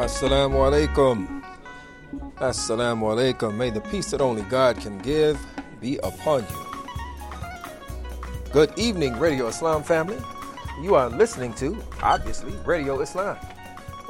[0.00, 1.42] Assalamu alaikum.
[2.36, 3.54] Assalamu alaikum.
[3.54, 5.38] May the peace that only God can give
[5.80, 6.66] be upon you.
[8.52, 10.18] Good evening, Radio Islam family.
[10.82, 13.36] You are listening to, obviously, Radio Islam.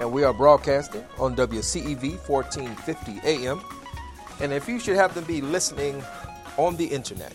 [0.00, 3.60] And we are broadcasting on WCEV 1450 AM.
[4.40, 6.02] And if you should happen to be listening
[6.60, 7.32] on the internet,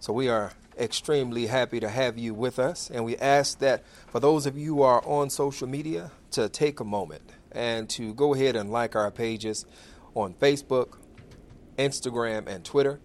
[0.00, 4.20] So we are extremely happy to have you with us, and we ask that for
[4.20, 7.22] those of you who are on social media to take a moment
[7.52, 9.66] and to go ahead and like our pages
[10.14, 10.96] on Facebook,
[11.78, 13.00] Instagram, and Twitter.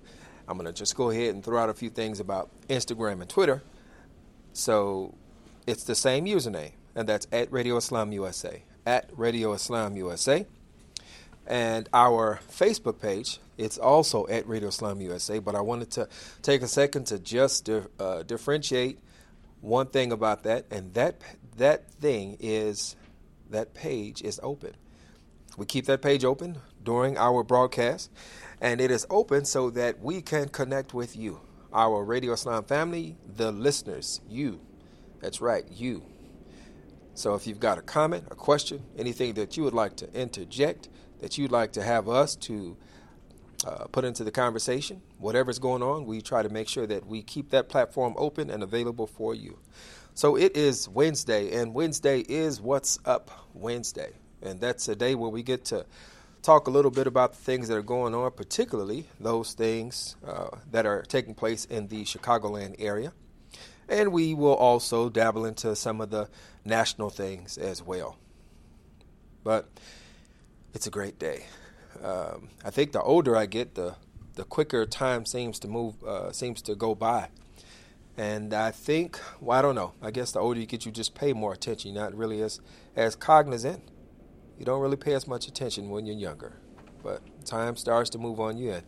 [0.48, 3.30] I'm going to just go ahead and throw out a few things about Instagram and
[3.30, 3.64] Twitter.
[4.54, 5.16] So
[5.66, 8.64] it's the same username, and that's at Radio Islam USA.
[8.86, 10.46] At Radio Islam USA.
[11.48, 15.40] And our Facebook page, it's also at Radio Islam USA.
[15.40, 16.08] But I wanted to
[16.42, 19.00] take a second to just uh, differentiate
[19.62, 21.22] one thing about that, and that
[21.58, 22.96] that thing is
[23.50, 24.74] that page is open.
[25.58, 28.12] We keep that page open during our broadcast,
[28.62, 31.40] and it is open so that we can connect with you,
[31.74, 34.60] our Radio Islam family, the listeners, you.
[35.22, 36.04] That's right, you.
[37.14, 40.90] So if you've got a comment, a question, anything that you would like to interject,
[41.26, 42.78] that you'd like to have us to
[43.66, 47.24] uh, put into the conversation, whatever's going on, we try to make sure that we
[47.24, 49.58] keep that platform open and available for you.
[50.14, 54.12] So it is Wednesday, and Wednesday is What's Up Wednesday.
[54.44, 55.88] And that's a day where we get to
[56.44, 60.50] talk a little bit about the things that are going on, particularly those things uh,
[60.70, 63.14] that are taking place in the Chicagoland area.
[63.90, 66.30] And we will also dabble into some of the
[66.64, 68.16] national things as well.
[69.44, 69.68] But
[70.76, 71.46] it's a great day.
[72.04, 73.96] Um, I think the older I get, the
[74.36, 77.30] the quicker time seems to move, uh, seems to go by.
[78.18, 79.94] And I think, well, I don't know.
[80.02, 81.94] I guess the older you get, you just pay more attention.
[81.94, 82.60] You're not really as
[82.96, 83.82] as cognizant
[84.58, 86.54] you don't really pay as much attention when you're younger.
[87.04, 88.84] But time starts to move on you, and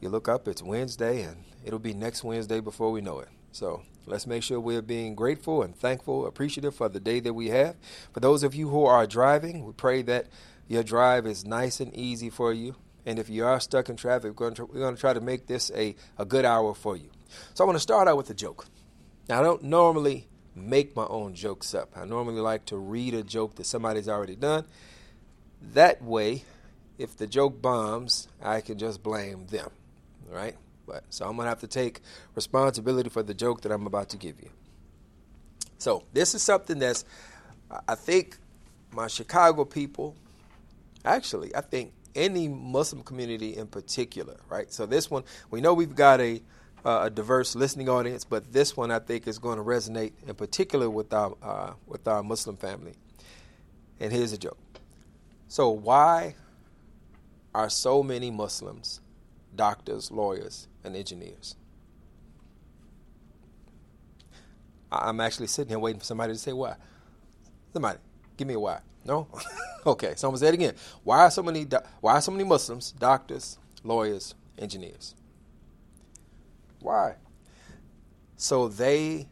[0.00, 3.28] you look up, it's Wednesday, and it'll be next Wednesday before we know it.
[3.52, 7.48] So let's make sure we're being grateful and thankful, appreciative for the day that we
[7.48, 7.76] have.
[8.12, 10.26] For those of you who are driving, we pray that
[10.72, 12.74] your drive is nice and easy for you.
[13.04, 15.46] And if you are stuck in traffic, we're going to, going to try to make
[15.46, 17.10] this a, a good hour for you.
[17.52, 18.66] So I want to start out with a joke.
[19.28, 21.90] Now, I don't normally make my own jokes up.
[21.94, 24.64] I normally like to read a joke that somebody's already done.
[25.74, 26.44] That way,
[26.96, 29.70] if the joke bombs, I can just blame them,
[30.30, 30.56] right?
[30.86, 32.00] But so I'm gonna have to take
[32.34, 34.50] responsibility for the joke that I'm about to give you.
[35.78, 37.04] So this is something that's,
[37.88, 38.38] I think,
[38.90, 40.16] my Chicago people,
[41.04, 44.72] actually, I think any Muslim community in particular, right?
[44.72, 46.42] So this one, we know we've got a
[46.84, 50.34] uh, a diverse listening audience, but this one I think is going to resonate in
[50.34, 52.94] particular with our uh, with our Muslim family.
[54.00, 54.58] And here's a joke.
[55.48, 56.34] So why
[57.54, 59.00] are so many Muslims
[59.54, 61.56] doctors, lawyers, and engineers?
[64.90, 66.74] I'm actually sitting here waiting for somebody to say why.
[67.72, 67.98] Somebody,
[68.36, 68.80] give me a why.
[69.04, 69.28] No?
[69.86, 70.74] okay, so I'm gonna say it again.
[71.02, 71.66] Why are so many
[72.00, 75.14] why are so many Muslims doctors, lawyers, engineers?
[76.80, 77.16] Why?
[78.36, 79.28] So they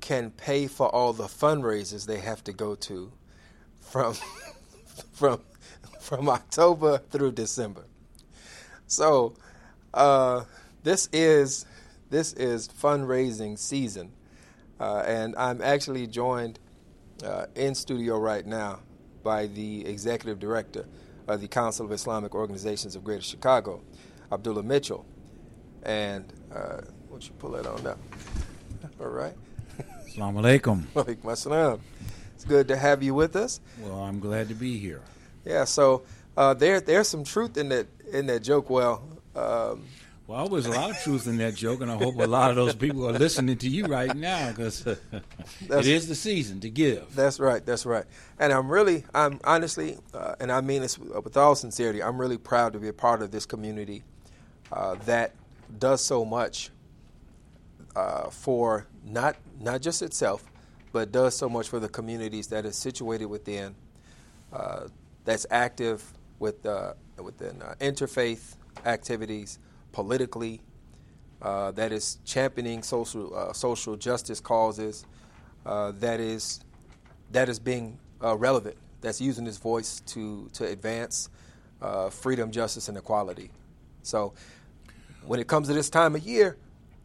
[0.00, 3.12] can pay for all the fundraisers they have to go to
[3.80, 4.14] from
[5.12, 5.40] from
[6.00, 7.84] from October through December.
[8.86, 9.34] So
[9.92, 10.44] uh,
[10.82, 11.66] this is
[12.10, 14.12] this is fundraising season,
[14.80, 16.58] uh, and I'm actually joined
[17.24, 18.80] uh, in studio right now
[19.22, 20.86] by the executive director
[21.26, 23.82] of the Council of Islamic Organizations of Greater Chicago,
[24.32, 25.04] Abdullah Mitchell.
[25.82, 26.80] And uh,
[27.10, 27.98] won't you pull that on up?
[29.00, 29.34] All right.
[30.06, 30.82] Assalamu alaikum.
[31.22, 31.80] Assalam.
[32.34, 33.60] It's good to have you with us.
[33.80, 35.02] Well, I'm glad to be here.
[35.44, 36.02] Yeah, so
[36.36, 38.70] uh, there there's some truth in that in that joke.
[38.70, 39.02] Well,
[39.34, 39.84] um,
[40.28, 42.56] well, there's a lot of truth in that joke, and I hope a lot of
[42.56, 47.14] those people are listening to you right now because it is the season to give.
[47.14, 47.64] That's right.
[47.64, 48.04] That's right.
[48.38, 52.36] And I'm really, I'm honestly, uh, and I mean this with all sincerity, I'm really
[52.36, 54.02] proud to be a part of this community
[54.70, 55.34] uh, that
[55.78, 56.68] does so much
[57.96, 60.44] uh, for not not just itself,
[60.92, 63.74] but does so much for the communities that is situated within,
[64.52, 64.88] uh,
[65.24, 66.04] that's active
[66.38, 69.58] with uh, within uh, interfaith activities,
[69.92, 70.60] politically,
[71.40, 75.04] uh, that is championing social uh, social justice causes,
[75.66, 76.60] uh, that is
[77.30, 81.28] that is being relevant, that's using his voice to to advance
[82.10, 83.50] freedom, justice, and equality.
[84.02, 84.32] So,
[85.26, 86.56] when it comes to this time of year,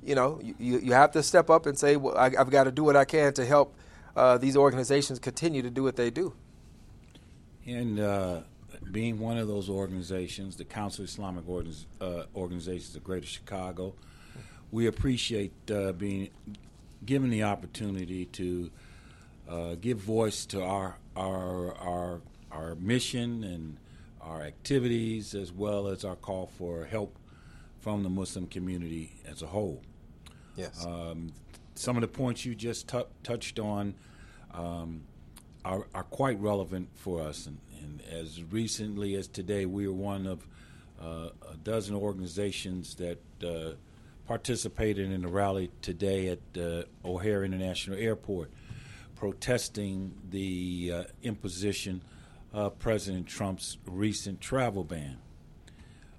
[0.05, 2.71] you know, you, you have to step up and say, well, I, have got to
[2.71, 3.75] do what I can to help
[4.15, 6.33] uh, these organizations continue to do what they do.
[7.65, 8.41] And uh,
[8.91, 13.93] being one of those organizations, the Council of Islamic Organiz- uh, Organizations of Greater Chicago,
[14.71, 16.29] we appreciate uh, being
[17.05, 18.71] given the opportunity to
[19.49, 22.21] uh, give voice to our our our
[22.51, 23.77] our mission and
[24.21, 27.17] our activities, as well as our call for help
[27.81, 29.81] from the Muslim community as a whole.
[30.55, 30.85] Yes.
[30.85, 31.33] Um,
[31.75, 33.95] some of the points you just t- touched on
[34.53, 35.01] um,
[35.65, 37.47] are, are, quite relevant for us.
[37.47, 40.47] And, and, as recently as today, we are one of
[41.01, 43.73] uh, a dozen organizations that uh,
[44.27, 48.51] participated in the rally today at uh, O'Hare International Airport,
[49.15, 52.01] protesting the uh, imposition
[52.53, 55.17] of President Trump's recent travel ban.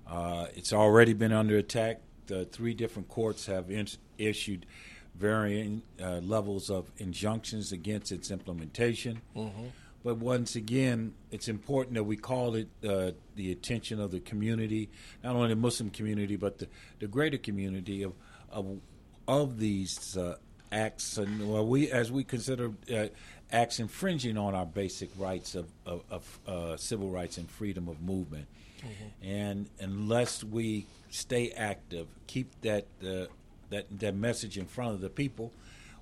[0.06, 2.00] Uh, it's already been under attack.
[2.26, 3.88] The three different courts have in-
[4.18, 4.66] issued
[5.14, 9.22] varying uh, levels of injunctions against its implementation.
[9.36, 9.66] Mm-hmm.
[10.04, 14.90] But once again, it's important that we call it uh, the attention of the community,
[15.22, 16.68] not only the Muslim community, but the,
[17.00, 18.12] the greater community of
[18.52, 18.78] of,
[19.26, 20.36] of these uh,
[20.70, 23.06] acts, and well, we as we consider uh,
[23.50, 28.00] acts infringing on our basic rights of, of, of uh, civil rights and freedom of
[28.02, 28.46] movement.
[28.80, 29.28] Mm-hmm.
[29.28, 33.26] And unless we stay active, keep that uh,
[33.70, 35.50] that that message in front of the people,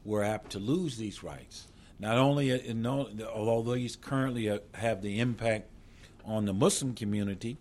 [0.04, 1.68] we're apt to lose these rights.
[2.02, 5.70] Not only, in, although these currently uh, have the impact
[6.24, 7.58] on the Muslim community,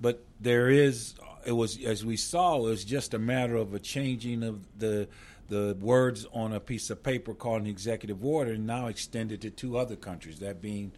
[0.00, 1.14] but there is.
[1.46, 2.56] It was as we saw.
[2.56, 5.06] It was just a matter of a changing of the
[5.48, 9.50] the words on a piece of paper called an executive order, and now extended to
[9.50, 10.90] two other countries, that being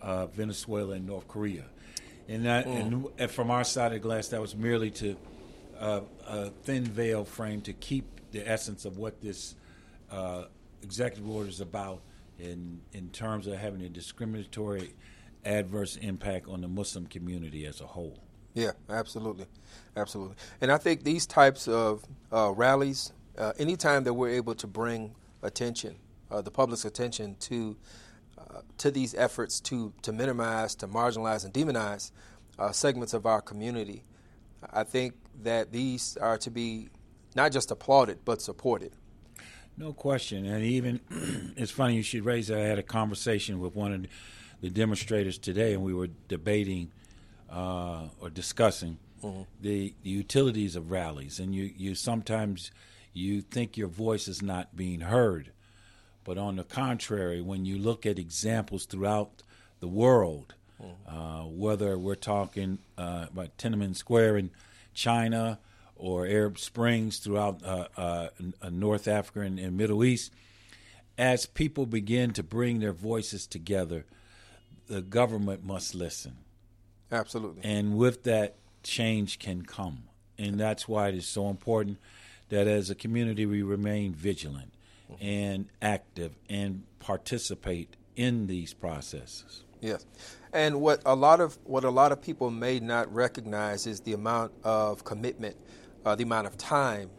[0.00, 1.66] uh, Venezuela and North Korea.
[2.28, 3.12] And that, mm.
[3.18, 5.16] and from our side of the glass, that was merely to
[5.78, 9.54] uh, a thin veil frame to keep the essence of what this
[10.10, 10.44] uh,
[10.82, 12.00] executive order is about
[12.42, 14.94] in in terms of having a discriminatory
[15.44, 18.18] adverse impact on the Muslim community as a whole.
[18.54, 19.46] Yeah, absolutely,
[19.96, 20.36] absolutely.
[20.60, 25.14] And I think these types of uh, rallies, uh, anytime that we're able to bring
[25.42, 25.96] attention,
[26.30, 27.76] uh, the public's attention to
[28.36, 32.10] uh, to these efforts to to minimize, to marginalize, and demonize
[32.58, 34.04] uh, segments of our community,
[34.70, 36.88] I think that these are to be
[37.34, 38.92] not just applauded but supported.
[39.76, 41.00] No question, and even
[41.56, 42.58] it's funny you should raise that.
[42.58, 44.06] I had a conversation with one of
[44.60, 46.92] the demonstrators today, and we were debating
[47.50, 49.42] uh, or discussing mm-hmm.
[49.60, 51.38] the, the, utilities of rallies.
[51.38, 52.70] And you, you sometimes
[53.12, 55.50] you think your voice is not being heard,
[56.24, 59.42] but on the contrary, when you look at examples throughout
[59.80, 61.14] the world, mm-hmm.
[61.14, 64.50] uh, whether we're talking uh, about Tiananmen Square in
[64.94, 65.58] China
[66.02, 68.28] or Arab Springs throughout uh, uh,
[68.70, 70.32] North Africa and, and Middle East,
[71.16, 74.04] as people begin to bring their voices together,
[74.88, 76.38] the government must listen.
[77.12, 77.62] Absolutely.
[77.62, 80.04] And with that, change can come.
[80.36, 81.98] And that's why it is so important
[82.48, 84.74] that as a community we remain vigilant
[85.08, 85.24] mm-hmm.
[85.24, 89.62] and active and participate in these processes.
[89.80, 90.04] Yes.
[90.52, 94.12] And what a lot of what a lot of people may not recognize is the
[94.12, 95.56] amount of commitment,
[96.04, 97.10] uh, the amount of time,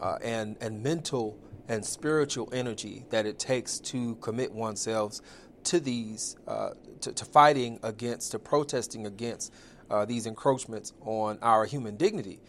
[0.00, 5.20] uh, and and mental and spiritual energy that it takes to commit oneself
[5.64, 6.70] to these uh,
[7.00, 9.52] to, to, fighting against to protesting against
[9.90, 12.40] uh, these encroachments on our human dignity.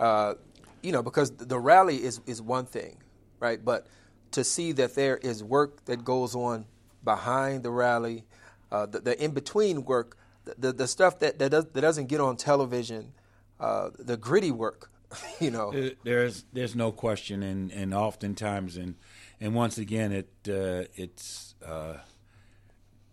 [0.00, 0.34] Uh,
[0.82, 2.96] you know, because the rally is is one thing,
[3.40, 3.62] right?
[3.62, 3.86] But
[4.32, 6.64] to see that there is work that goes on
[7.04, 8.24] behind the rally
[8.70, 12.20] uh, the, the in between work, the, the stuff that that, does, that doesn't get
[12.20, 13.12] on television,
[13.60, 14.91] the gritty work,
[15.40, 15.72] you know.
[16.04, 18.94] There's there's no question, and and oftentimes, and
[19.40, 21.94] and once again, it uh, it's uh,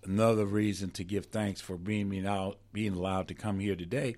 [0.03, 4.15] another reason to give thanks for being being out being allowed to come here today,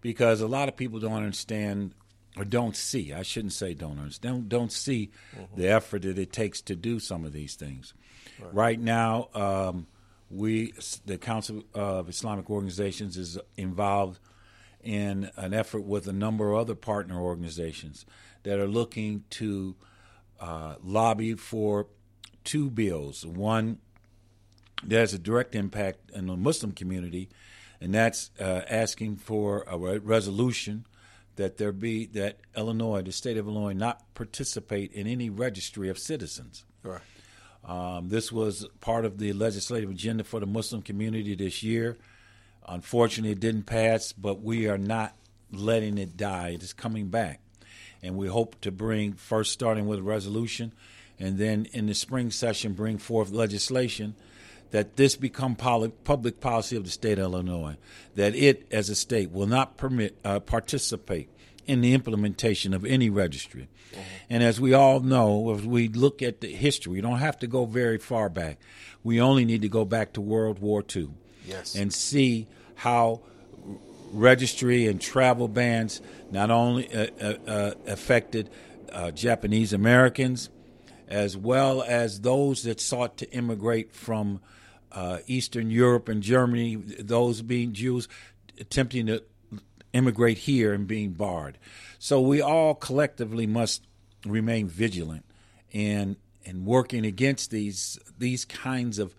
[0.00, 1.94] because a lot of people don't understand
[2.36, 3.12] or don't see.
[3.12, 4.34] I shouldn't say don't understand.
[4.34, 5.60] Don't don't see mm-hmm.
[5.60, 7.94] the effort that it takes to do some of these things.
[8.40, 9.28] Right, right now.
[9.34, 9.86] Um,
[10.30, 10.72] we,
[11.04, 14.18] the Council of Islamic Organizations, is involved
[14.86, 18.06] in an effort with a number of other partner organizations
[18.44, 19.74] that are looking to
[20.40, 21.88] uh, lobby for
[22.44, 23.26] two bills.
[23.26, 23.78] One
[24.84, 27.28] that has a direct impact in the Muslim community,
[27.80, 30.86] and that's uh, asking for a re- resolution
[31.34, 35.98] that there be that Illinois, the state of Illinois, not participate in any registry of
[35.98, 36.64] citizens.
[36.82, 37.00] Right.
[37.64, 41.96] Um, this was part of the legislative agenda for the Muslim community this year.
[42.68, 45.14] Unfortunately, it didn't pass, but we are not
[45.52, 46.50] letting it die.
[46.50, 47.40] It is coming back.
[48.02, 50.72] And we hope to bring, first starting with a resolution,
[51.18, 54.14] and then in the spring session, bring forth legislation
[54.70, 57.76] that this become public policy of the state of Illinois,
[58.14, 61.30] that it, as a state, will not permit uh, participate
[61.66, 63.68] in the implementation of any registry.
[63.92, 64.00] Mm-hmm.
[64.30, 67.46] And as we all know, if we look at the history, we don't have to
[67.46, 68.58] go very far back.
[69.02, 71.10] We only need to go back to World War II
[71.46, 71.74] yes.
[71.74, 73.20] and see how
[74.12, 78.48] registry and travel bans not only uh, uh, uh affected
[78.92, 80.48] uh, Japanese Americans,
[81.08, 84.40] as well as those that sought to immigrate from
[84.92, 88.08] uh, Eastern Europe and Germany, those being Jews
[88.58, 89.22] attempting to
[89.92, 91.58] immigrate here and being barred.
[91.98, 93.82] So we all collectively must
[94.24, 95.24] remain vigilant
[95.72, 99.14] and and working against these these kinds of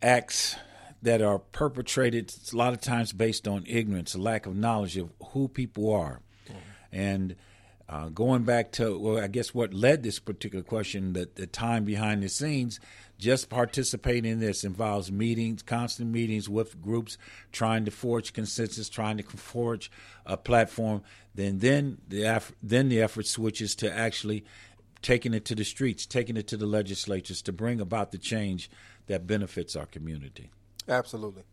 [0.00, 0.56] acts
[1.02, 5.12] that are perpetrated a lot of times based on ignorance, a lack of knowledge of
[5.32, 6.58] who people are, mm-hmm.
[6.92, 7.36] and
[7.88, 11.84] uh, going back to well, I guess what led this particular question, that the time
[11.84, 12.80] behind the scenes,
[13.18, 17.16] just participating in this involves meetings, constant meetings with groups,
[17.50, 19.90] trying to forge consensus, trying to forge
[20.26, 21.02] a platform.
[21.34, 24.44] Then, then the then the effort switches to actually
[25.00, 28.70] taking it to the streets, taking it to the legislatures to bring about the change
[29.06, 30.50] that benefits our community.
[30.88, 31.44] Absolutely,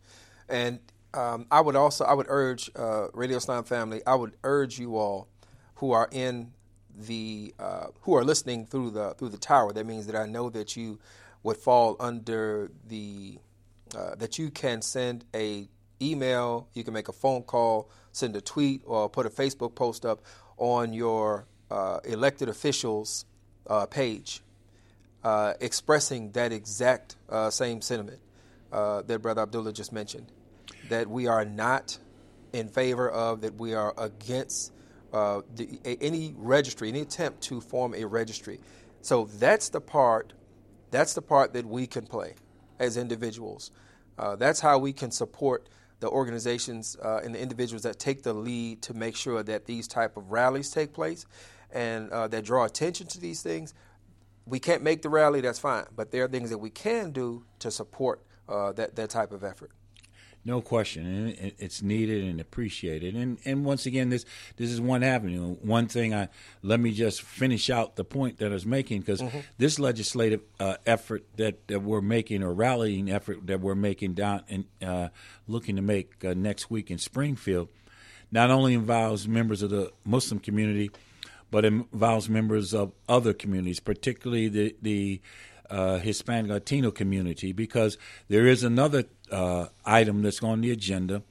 [0.48, 0.80] and
[1.14, 4.02] um, I would also I would urge uh, Radio Islam family.
[4.06, 5.28] I would urge you all
[5.76, 6.52] who are in
[6.94, 9.72] the uh, who are listening through the through the tower.
[9.72, 10.98] That means that I know that you
[11.42, 13.38] would fall under the
[13.96, 15.68] uh, that you can send a
[16.00, 20.04] email, you can make a phone call, send a tweet, or put a Facebook post
[20.04, 20.20] up
[20.58, 23.24] on your uh, elected officials
[23.66, 24.42] uh, page,
[25.24, 28.20] uh, expressing that exact uh, same sentiment
[28.70, 30.32] that Brother Abdullah just mentioned.
[30.88, 31.98] That we are not
[32.52, 34.72] in favor of, that we are against
[35.12, 38.60] uh, the, any registry, any attempt to form a registry.
[39.02, 40.32] So that's the part.
[40.90, 42.34] That's the part that we can play
[42.78, 43.70] as individuals.
[44.18, 45.68] Uh, that's how we can support
[46.00, 49.88] the organizations uh, and the individuals that take the lead to make sure that these
[49.88, 51.24] type of rallies take place
[51.72, 53.74] and uh, that draw attention to these things.
[54.44, 57.44] We can't make the rally, that's fine, but there are things that we can do
[57.60, 59.70] to support uh, that that type of effort.
[60.46, 63.16] No question, and it's needed and appreciated.
[63.16, 64.24] And and once again, this
[64.56, 65.56] this is one avenue.
[65.60, 66.28] One thing I
[66.62, 69.40] let me just finish out the point that I was making because mm-hmm.
[69.58, 74.44] this legislative uh, effort that, that we're making or rallying effort that we're making down
[74.48, 75.08] and uh,
[75.48, 77.68] looking to make uh, next week in Springfield,
[78.30, 80.92] not only involves members of the Muslim community,
[81.50, 85.20] but involves members of other communities, particularly the the
[85.70, 91.22] uh, Hispanic Latino community, because there is another uh, item that's on the agenda,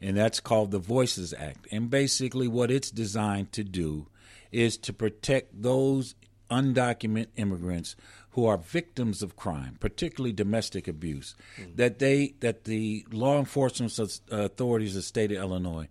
[0.00, 1.66] and that's called the Voices Act.
[1.70, 4.06] And basically, what it's designed to do
[4.52, 6.14] is to protect those
[6.50, 7.96] undocumented immigrants
[8.30, 11.74] who are victims of crime, particularly domestic abuse, mm-hmm.
[11.76, 13.98] that they that the law enforcement
[14.30, 15.88] authorities of the state of Illinois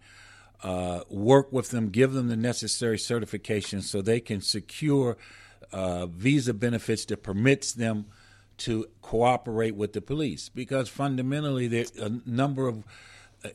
[0.63, 5.17] uh, work with them, give them the necessary certifications so they can secure
[5.71, 8.05] uh, visa benefits that permits them
[8.57, 10.49] to cooperate with the police.
[10.49, 12.83] Because fundamentally there a number of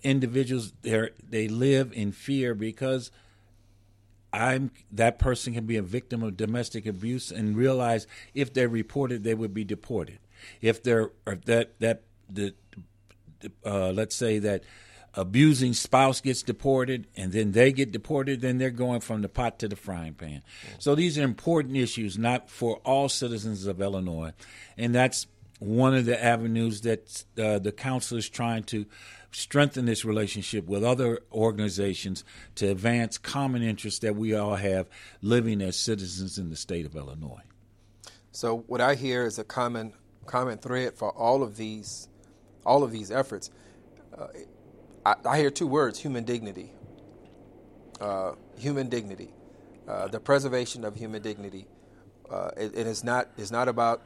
[0.03, 3.11] individuals there they live in fear because
[4.33, 9.25] I'm that person can be a victim of domestic abuse and realize if they're reported
[9.25, 10.19] they would be deported.
[10.61, 12.55] If they're if that that the
[13.65, 14.63] uh, let's say that
[15.15, 19.59] abusing spouse gets deported and then they get deported, then they're going from the pot
[19.59, 20.43] to the frying pan.
[20.79, 24.33] So these are important issues, not for all citizens of Illinois.
[24.77, 25.27] And that's
[25.59, 28.87] one of the avenues that uh, the council is trying to
[29.31, 32.25] strengthen this relationship with other organizations
[32.57, 34.87] to advance common interests that we all have
[35.23, 37.41] living as citizens in the state of Illinois.
[38.33, 39.93] So what I hear is a common
[40.27, 42.09] common thread for all of these
[42.65, 43.51] all of these efforts.
[44.17, 44.29] Uh,
[45.05, 46.73] I, I hear two words: human dignity.
[48.01, 49.33] Uh, human dignity,
[49.87, 51.67] uh, the preservation of human dignity.
[52.29, 54.03] Uh, it, it is not is not about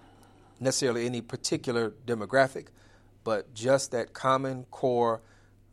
[0.60, 2.66] necessarily any particular demographic,
[3.24, 5.22] but just that common core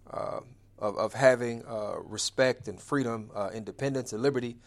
[0.09, 0.39] uh,
[0.79, 4.57] of, of having uh, respect and freedom, uh, independence and liberty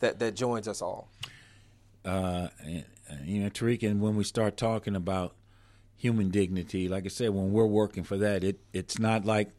[0.00, 1.10] that, that joins us all.
[2.04, 2.48] uh,
[3.24, 5.34] you know, Tariq, and when we start talking about
[5.96, 9.50] human dignity, like I said, when we're working for that, it it's not like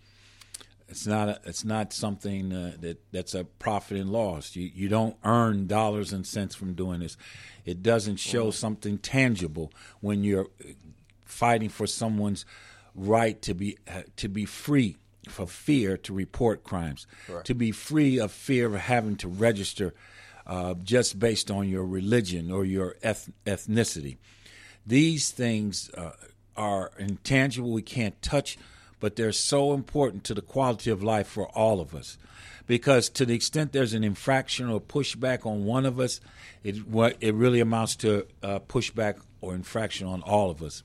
[0.89, 4.55] it's not a, it's not something uh, that that's a profit and loss.
[4.55, 7.15] You you don't earn dollars and cents from doing this.
[7.63, 10.48] It doesn't show something tangible when you're
[11.25, 12.46] fighting for someone's
[12.96, 17.46] right to be uh, to be free for fear to report crimes, right.
[17.46, 19.93] to be free of fear of having to register
[20.48, 24.17] uh, just based on your religion or your eth- ethnicity.
[24.88, 26.13] These things uh,
[26.58, 28.58] are intangible; we can't touch
[29.00, 32.18] but they're so important to the quality of life for all of us.
[32.68, 36.22] Because to the extent there's an infraction or pushback on one of us,
[36.63, 40.84] it what it really amounts to uh, pushback or infraction on all of us.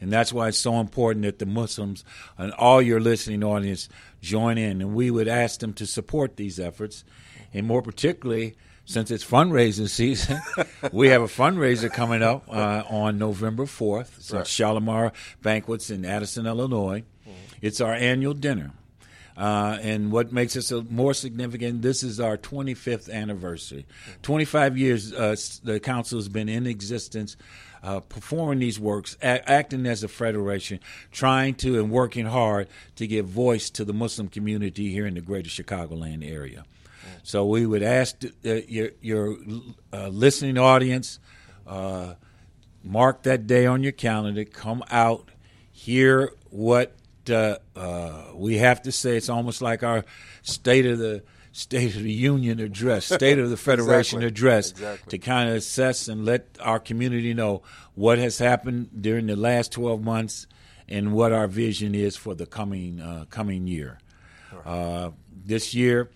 [0.00, 2.04] And that's why it's so important that the Muslims
[2.38, 3.88] and all your listening audience
[4.22, 4.80] join in.
[4.80, 7.04] And we would ask them to support these efforts.
[7.52, 10.40] And more particularly, since it's fundraising season,
[10.90, 14.16] we have a fundraiser coming up uh, on November 4th.
[14.16, 14.46] It's right.
[14.46, 15.12] Shalimar
[15.42, 17.04] Banquets in Addison, Illinois.
[17.60, 18.72] It's our annual dinner.
[19.36, 23.86] Uh, and what makes us more significant, this is our 25th anniversary.
[24.22, 27.38] 25 years uh, the council has been in existence,
[27.82, 30.78] uh, performing these works, a- acting as a federation,
[31.10, 35.22] trying to and working hard to give voice to the Muslim community here in the
[35.22, 36.64] greater Chicagoland area.
[37.22, 39.36] So we would ask uh, your, your
[39.90, 41.18] uh, listening audience,
[41.66, 42.14] uh,
[42.84, 45.30] mark that day on your calendar, come out,
[45.72, 46.94] hear what
[47.28, 50.04] uh, uh, we have to say it's almost like our
[50.42, 51.22] state of the
[51.52, 54.26] State of the Union address, State of the Federation exactly.
[54.26, 55.10] address, exactly.
[55.10, 57.62] to kind of assess and let our community know
[57.94, 60.46] what has happened during the last 12 months
[60.88, 63.98] and what our vision is for the coming uh, coming year.
[64.52, 64.66] Right.
[64.66, 65.10] Uh,
[65.44, 66.10] this year,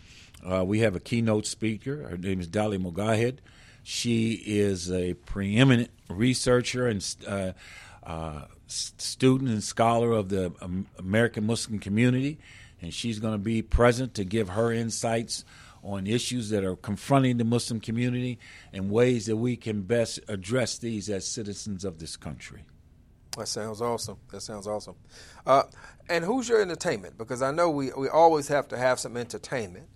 [0.44, 2.08] uh, we have a keynote speaker.
[2.08, 3.38] Her name is Dalia Mogahed.
[3.82, 7.52] She is a preeminent researcher and uh,
[8.02, 8.43] uh,
[8.75, 10.52] student and scholar of the
[10.99, 12.39] American Muslim community,
[12.80, 15.45] and she's going to be present to give her insights
[15.82, 18.39] on issues that are confronting the Muslim community
[18.73, 22.65] and ways that we can best address these as citizens of this country.
[23.37, 24.17] That sounds awesome.
[24.30, 24.95] That sounds awesome.
[25.47, 25.65] Uh,
[26.08, 27.19] and who's your entertainment?
[27.19, 29.89] Because I know we, we always have to have some entertainment.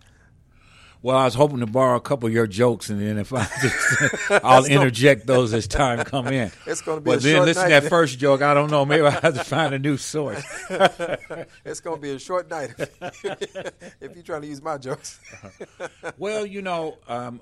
[1.01, 3.45] Well, I was hoping to borrow a couple of your jokes, and then if I
[3.63, 6.51] just, I'll interject those as time come in.
[6.67, 7.11] It's going to be.
[7.11, 7.75] But then listen night.
[7.77, 8.43] to that first joke.
[8.43, 8.85] I don't know.
[8.85, 10.45] Maybe I have to find a new source.
[11.65, 15.21] it's going to be a short night if you're trying to use my jokes.
[16.19, 17.41] well, you know, um,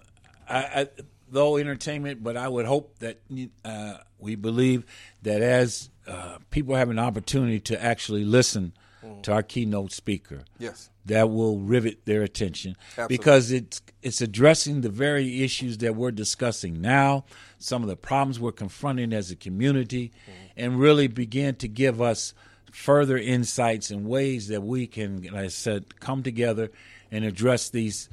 [0.48, 0.88] I, I,
[1.30, 3.20] though entertainment, but I would hope that
[3.64, 4.84] uh, we believe
[5.22, 8.72] that as uh, people have an opportunity to actually listen
[9.06, 9.22] mm.
[9.22, 10.42] to our keynote speaker.
[10.58, 13.16] Yes that will rivet their attention Absolutely.
[13.16, 17.24] because it's it's addressing the very issues that we're discussing now,
[17.58, 20.32] some of the problems we're confronting as a community, mm-hmm.
[20.56, 22.34] and really begin to give us
[22.70, 26.70] further insights and ways that we can, like I said, come together
[27.10, 28.08] and address these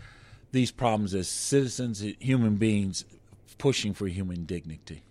[0.51, 3.05] these problems as citizens, human beings,
[3.57, 5.01] pushing for human dignity.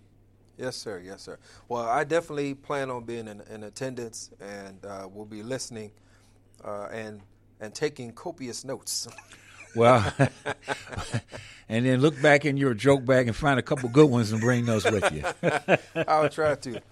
[0.62, 1.03] Yes, sir.
[1.05, 1.38] Yes, sir.
[1.68, 5.90] Well, I definitely plan on being in, in attendance, and uh, we'll be listening
[6.64, 7.20] uh, and
[7.61, 9.09] and taking copious notes.
[9.75, 10.12] Well,
[11.70, 14.38] and then look back in your joke bag and find a couple good ones and
[14.38, 15.25] bring those with you.
[16.07, 16.83] I'll try to.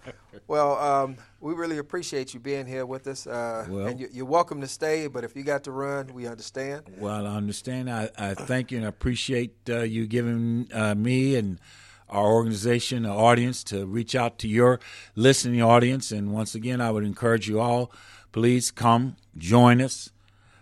[0.46, 3.26] Well, um, we really appreciate you being here with us.
[3.26, 6.26] Uh, well, and you, are welcome to stay, but if you got to run, we
[6.26, 6.84] understand.
[6.96, 7.90] Well, I understand.
[7.90, 11.60] I, I thank you and I appreciate uh, you giving uh, me and
[12.10, 14.80] our organization, our audience, to reach out to your
[15.14, 16.12] listening audience.
[16.12, 17.92] And once again, I would encourage you all,
[18.32, 20.10] please come join us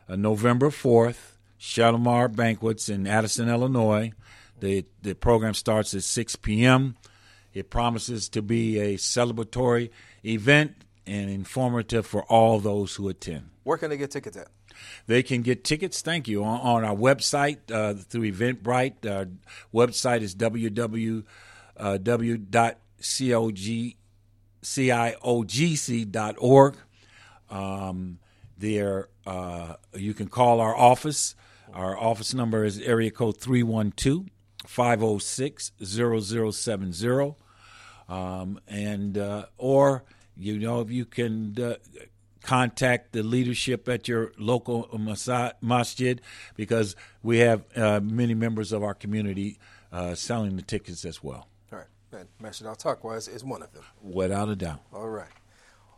[0.09, 4.13] uh, November 4th, Shalimar Banquets in Addison, Illinois.
[4.61, 6.97] The, the program starts at 6 p.m.
[7.53, 9.91] It promises to be a celebratory
[10.25, 13.51] event and informative for all those who attend.
[13.65, 14.49] Where can they get tickets at?
[15.07, 19.07] They can get tickets, thank you, on, on our website uh, through Eventbrite.
[19.07, 19.29] Our
[19.73, 21.25] website is www.ciogc.org.
[27.51, 28.19] Um,
[28.59, 31.35] there, uh, you can call our office.
[31.73, 34.27] Our office number is area code 312
[34.67, 37.35] 506 0070.
[38.09, 40.05] Um, and, uh, or,
[40.37, 41.75] you know, if you can uh,
[42.49, 44.89] contact the leadership at your local
[45.61, 46.21] masjid
[46.57, 49.59] because we have uh, many members of our community
[49.93, 51.47] uh, selling the tickets as well.
[51.71, 51.87] All right.
[52.11, 53.85] And Masjid Al Taqwa is, is one of them.
[54.03, 54.81] Without a doubt.
[54.95, 55.29] All right.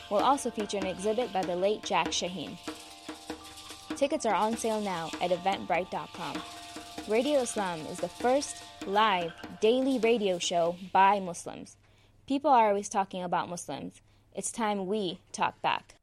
[0.10, 2.58] will also feature an exhibit by the late Jack Shaheen.
[3.96, 6.42] Tickets are on sale now at eventbrite.com.
[7.08, 11.76] Radio Islam is the first live daily radio show by Muslims.
[12.28, 14.02] People are always talking about Muslims.
[14.34, 15.96] It's time we talk back.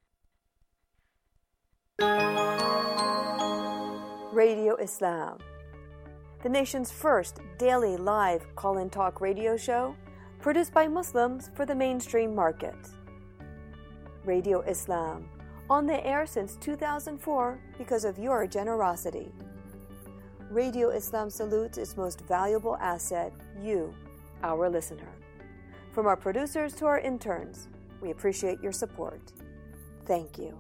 [4.32, 5.38] Radio Islam,
[6.42, 9.94] the nation's first daily live call in talk radio show
[10.40, 12.76] produced by Muslims for the mainstream market.
[14.26, 15.28] Radio Islam,
[15.70, 19.32] on the air since 2004 because of your generosity.
[20.50, 23.94] Radio Islam salutes its most valuable asset, you,
[24.42, 25.08] our listener.
[25.92, 27.68] From our producers to our interns,
[28.00, 29.32] we appreciate your support.
[30.04, 30.56] Thank you.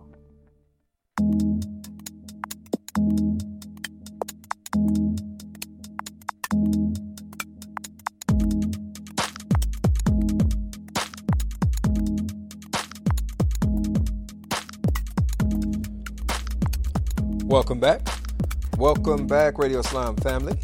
[17.46, 18.02] Welcome back.
[18.76, 20.54] Welcome back, Radio Islam family.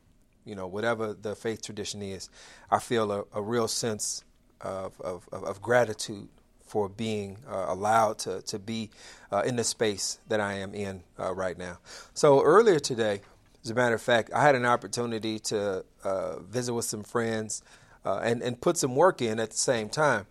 [0.43, 2.29] you know, whatever the faith tradition is,
[2.69, 4.23] I feel a, a real sense
[4.59, 6.27] of, of, of gratitude
[6.71, 8.89] for being uh, allowed to, to be
[9.33, 11.75] uh, in the space that I am in uh, right now.
[12.13, 13.19] So earlier today,
[13.63, 17.61] as a matter of fact, I had an opportunity to uh, visit with some friends
[18.05, 20.25] uh, and, and put some work in at the same time.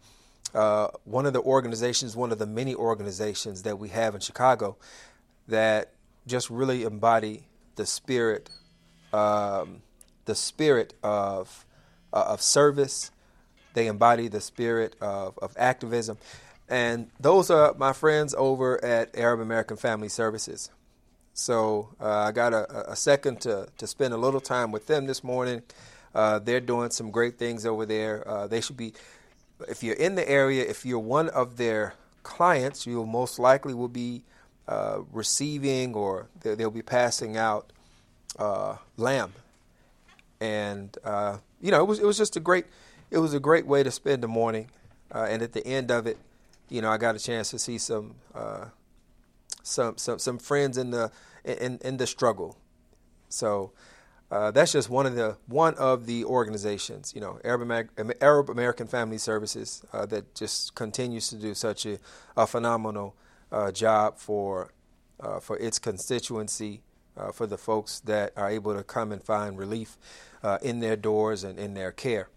[0.54, 4.76] uh, one of the organizations, one of the many organizations that we have in Chicago
[5.48, 5.92] that
[6.26, 7.44] just really embody
[7.76, 8.50] the spirit,
[9.12, 9.82] um,
[10.24, 11.64] the spirit of
[12.12, 13.12] of service.
[13.74, 16.18] They embody the spirit of, of activism,
[16.68, 20.70] and those are my friends over at Arab American Family Services.
[21.34, 25.06] So uh, I got a, a, second to, to spend a little time with them
[25.06, 25.62] this morning.
[26.14, 28.26] Uh, they're doing some great things over there.
[28.28, 28.92] Uh, they should be
[29.68, 33.88] if you're in the area, if you're one of their clients, you most likely will
[33.88, 34.22] be
[34.68, 37.72] uh, receiving or they'll be passing out
[38.38, 39.32] uh, lamb.
[40.40, 42.66] And uh, you know, it was it was just a great
[43.10, 44.68] it was a great way to spend the morning.
[45.12, 46.18] Uh, and at the end of it,
[46.68, 48.66] you know, I got a chance to see some uh,
[49.62, 51.10] some some some friends in the
[51.44, 52.56] in in the struggle.
[53.28, 53.72] So
[54.30, 58.50] uh, that's just one of the one of the organizations, you know, Arab, Amer- Arab
[58.50, 61.98] American Family Services, uh, that just continues to do such a,
[62.36, 63.16] a phenomenal
[63.50, 64.72] uh, job for
[65.18, 66.82] uh, for its constituency,
[67.16, 69.98] uh, for the folks that are able to come and find relief
[70.44, 72.28] uh, in their doors and in their care.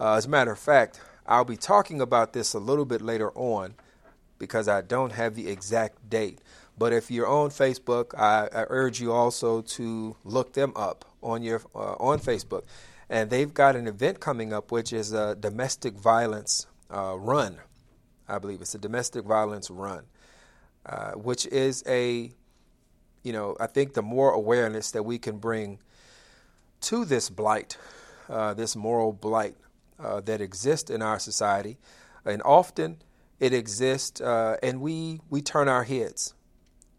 [0.00, 3.74] As a matter of fact, I'll be talking about this a little bit later on
[4.38, 6.40] because I don't have the exact date.
[6.78, 11.42] But if you're on Facebook, I, I urge you also to look them up on
[11.42, 12.62] your uh, on Facebook,
[13.10, 17.58] and they've got an event coming up, which is a domestic violence uh, run.
[18.26, 20.04] I believe it's a domestic violence run,
[20.86, 22.30] uh, which is a,
[23.22, 25.80] you know, I think the more awareness that we can bring
[26.82, 27.76] to this blight,
[28.28, 29.56] uh, this moral blight
[30.02, 31.78] uh, that exist in our society,
[32.24, 33.02] and often
[33.38, 36.34] it exists, uh, and we we turn our heads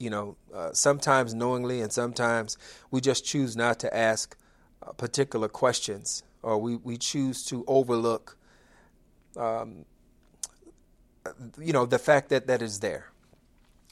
[0.01, 2.57] you know, uh, sometimes knowingly and sometimes
[2.89, 4.35] we just choose not to ask
[4.81, 8.35] uh, particular questions or we, we choose to overlook,
[9.37, 9.85] um,
[11.59, 13.11] you know, the fact that that is there.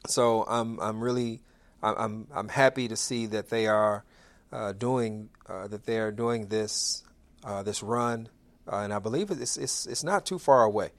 [0.07, 1.41] So I'm, I'm really,
[1.83, 4.03] I'm, I'm happy to see that they are
[4.51, 7.03] uh, doing, uh, that they are doing this,
[7.43, 8.29] uh, this run.
[8.71, 10.91] Uh, and I believe it's, it's, it's not too far away.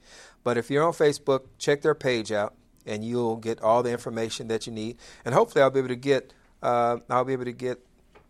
[0.43, 2.55] But if you're on Facebook, check their page out
[2.85, 4.97] and you'll get all the information that you need.
[5.23, 7.79] And hopefully, I'll be able to get uh, I'll be able to get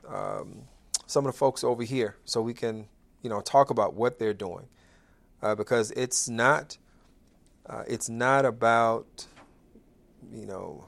[0.07, 0.63] um,
[1.05, 2.87] some of the folks over here so we can
[3.21, 4.67] you know talk about what they're doing
[5.41, 6.77] uh, because it's not
[7.67, 9.27] uh, it's not about
[10.33, 10.85] you know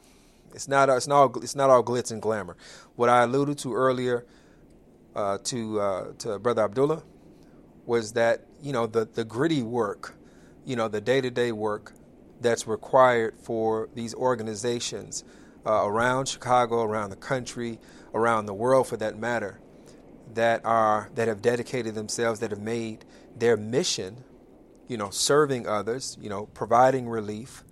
[0.54, 2.56] it's not it's not it's not all glitz and glamour.
[2.96, 4.26] What I alluded to earlier
[5.16, 7.04] uh, to uh, to Brother Abdullah
[7.86, 10.16] was that you know the the gritty work,
[10.66, 11.94] you know the day to day work
[12.42, 15.24] that's required for these organizations
[15.66, 17.80] uh, around Chicago, around the country,
[18.14, 19.60] around the world for that matter,
[20.34, 24.24] that are that have dedicated themselves, that have made their mission,
[24.88, 27.64] you know, serving others, you know, providing relief,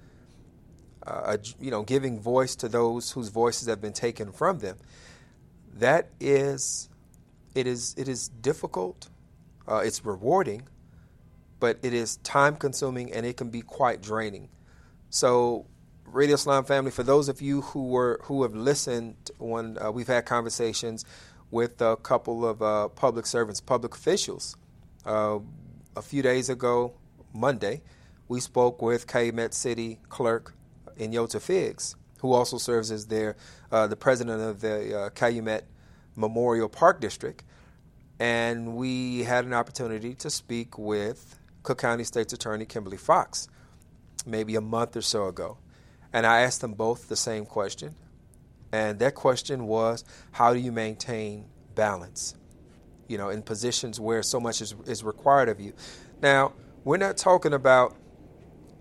[1.05, 4.77] uh, you know, giving voice to those whose voices have been taken from them.
[5.75, 6.89] That is,
[7.55, 9.09] it is, it is difficult.
[9.71, 10.67] Uh, it's rewarding,
[11.61, 14.49] but it is time consuming and it can be quite draining.
[15.09, 15.65] So,
[16.05, 20.07] Radio Islam family, for those of you who were who have listened when uh, we've
[20.07, 21.05] had conversations
[21.51, 24.57] with a couple of uh, public servants, public officials,
[25.05, 25.39] uh,
[25.95, 26.93] a few days ago,
[27.33, 27.81] Monday,
[28.27, 30.53] we spoke with Calumet City Clerk
[30.99, 33.37] Nyota Figgs, who also serves as their
[33.71, 35.65] uh, the president of the uh, Calumet
[36.17, 37.41] Memorial Park District,
[38.21, 43.47] and we had an opportunity to speak with Cook County State's Attorney Kimberly Foxx
[44.27, 45.57] maybe a month or so ago.
[46.13, 47.95] And I asked them both the same question.
[48.71, 52.35] And that question was how do you maintain balance?
[53.07, 55.73] You know, in positions where so much is, is required of you.
[56.21, 56.53] Now,
[56.83, 57.95] we're not talking about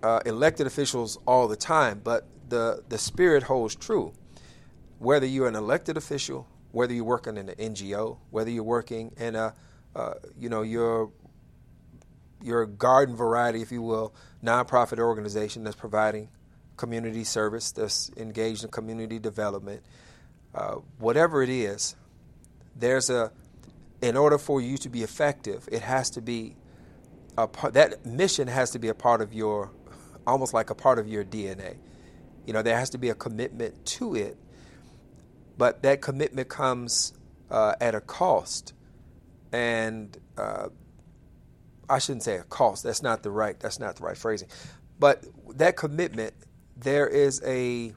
[0.03, 4.13] uh, elected officials all the time, but the, the spirit holds true.
[4.99, 9.35] Whether you're an elected official, whether you're working in an NGO, whether you're working in
[9.35, 9.55] a,
[9.95, 11.11] uh, you know, you're
[12.43, 16.29] your garden variety, if you will, nonprofit organization that's providing
[16.77, 19.83] community service, that's engaged in community development,
[20.55, 21.95] uh, whatever it is,
[22.75, 23.31] there's a,
[24.01, 26.57] in order for you to be effective, it has to be
[27.37, 29.71] a part, that mission has to be a part of your,
[30.27, 31.77] almost like a part of your DNA.
[32.47, 34.39] You know, there has to be a commitment to it,
[35.61, 37.13] but that commitment comes
[37.51, 38.73] uh, at a cost.
[39.53, 40.71] And uh,
[41.87, 42.83] I shouldn't say a cost.
[42.83, 43.61] That's not the right.
[43.61, 44.49] That's not the right phrasing.
[44.99, 45.23] But
[45.57, 46.33] that commitment,
[46.79, 47.93] there is a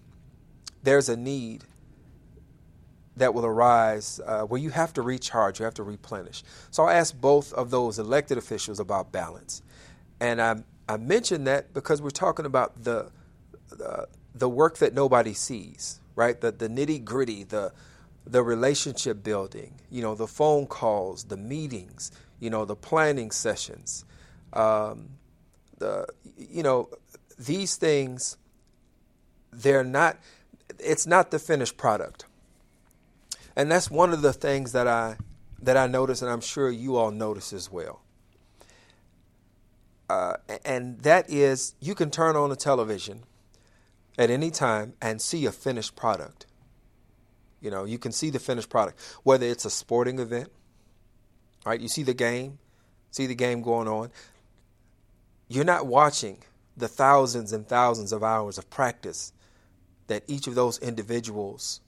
[0.84, 1.64] there's a need
[3.16, 6.44] that will arise uh, where you have to recharge, you have to replenish.
[6.70, 9.62] So I asked both of those elected officials about balance,
[10.20, 13.10] and I'm I mention that because we're talking about the
[13.70, 16.40] the, the work that nobody sees, right?
[16.40, 17.74] The the nitty gritty, the
[18.26, 24.06] the relationship building, you know, the phone calls, the meetings, you know, the planning sessions,
[24.54, 25.10] um,
[25.78, 26.90] the you know,
[27.38, 28.38] these things.
[29.52, 30.18] They're not.
[30.80, 32.26] It's not the finished product,
[33.56, 35.18] and that's one of the things that I
[35.62, 38.02] that I notice, and I'm sure you all notice as well.
[40.10, 43.24] Uh, and that is, you can turn on the television
[44.18, 46.46] at any time and see a finished product.
[47.62, 50.50] You know, you can see the finished product, whether it's a sporting event,
[51.66, 51.80] right?
[51.80, 52.60] You see the game,
[53.12, 54.12] see the game going on.
[55.48, 56.44] You're not watching
[56.76, 59.32] the thousands and thousands of hours of practice
[60.08, 61.80] that each of those individuals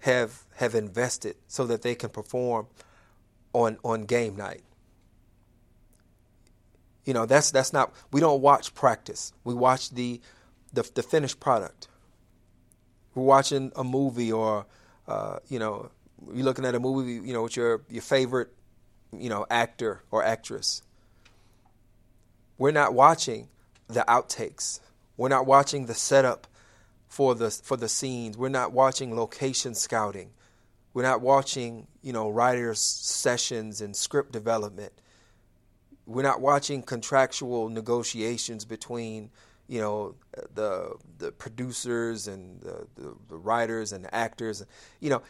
[0.00, 2.66] have have invested so that they can perform
[3.52, 4.62] on on game night.
[7.04, 9.32] You know, that's that's not we don't watch practice.
[9.44, 10.20] We watch the
[10.72, 11.88] the, the finished product.
[13.14, 14.66] We're watching a movie or
[15.08, 15.90] uh, you know,
[16.32, 18.48] you're looking at a movie, you know, with your your favorite,
[19.16, 20.82] you know, actor or actress.
[22.58, 23.48] We're not watching
[23.88, 24.80] the outtakes.
[25.16, 26.46] We're not watching the setup
[27.08, 28.36] for the for the scenes.
[28.36, 30.30] We're not watching location scouting.
[30.92, 34.92] We're not watching, you know, writers sessions and script development.
[36.06, 39.30] We're not watching contractual negotiations between,
[39.68, 40.14] you know,
[40.54, 44.64] the the producers and the, the, the writers and the actors.
[45.00, 45.22] You know,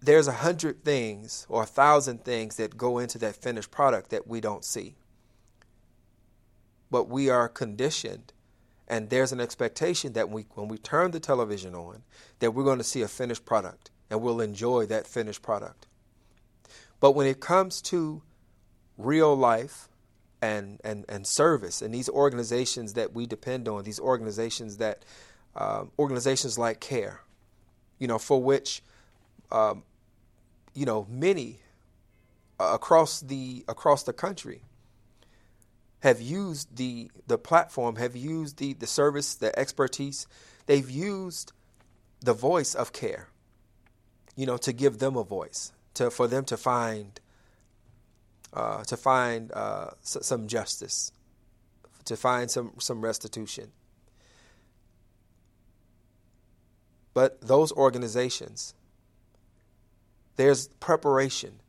[0.00, 4.26] there's a hundred things or a thousand things that go into that finished product that
[4.26, 4.94] we don't see.
[6.90, 8.32] But we are conditioned
[8.88, 12.02] and there's an expectation that we, when we turn the television on,
[12.38, 15.86] that we're going to see a finished product and we'll enjoy that finished product.
[16.98, 18.22] But when it comes to
[18.96, 19.87] real life
[20.40, 25.04] and, and, and service and these organizations that we depend on, these organizations that,
[25.56, 27.20] um, organizations like CAIR,
[27.98, 28.82] you know, for which,
[29.50, 29.82] um,
[30.74, 31.60] you know, many
[32.60, 34.62] uh, across the across the country
[36.00, 40.26] have used the the platform, have used the the service, the expertise.
[40.66, 41.52] They've used
[42.20, 43.28] the voice of CAIR,
[44.36, 47.18] you know, to give them a voice, to for them to find
[48.52, 51.12] uh, to find uh, s- some justice,
[52.04, 53.72] to find some some restitution.
[57.14, 58.74] But those organizations,
[60.36, 61.60] there's preparation,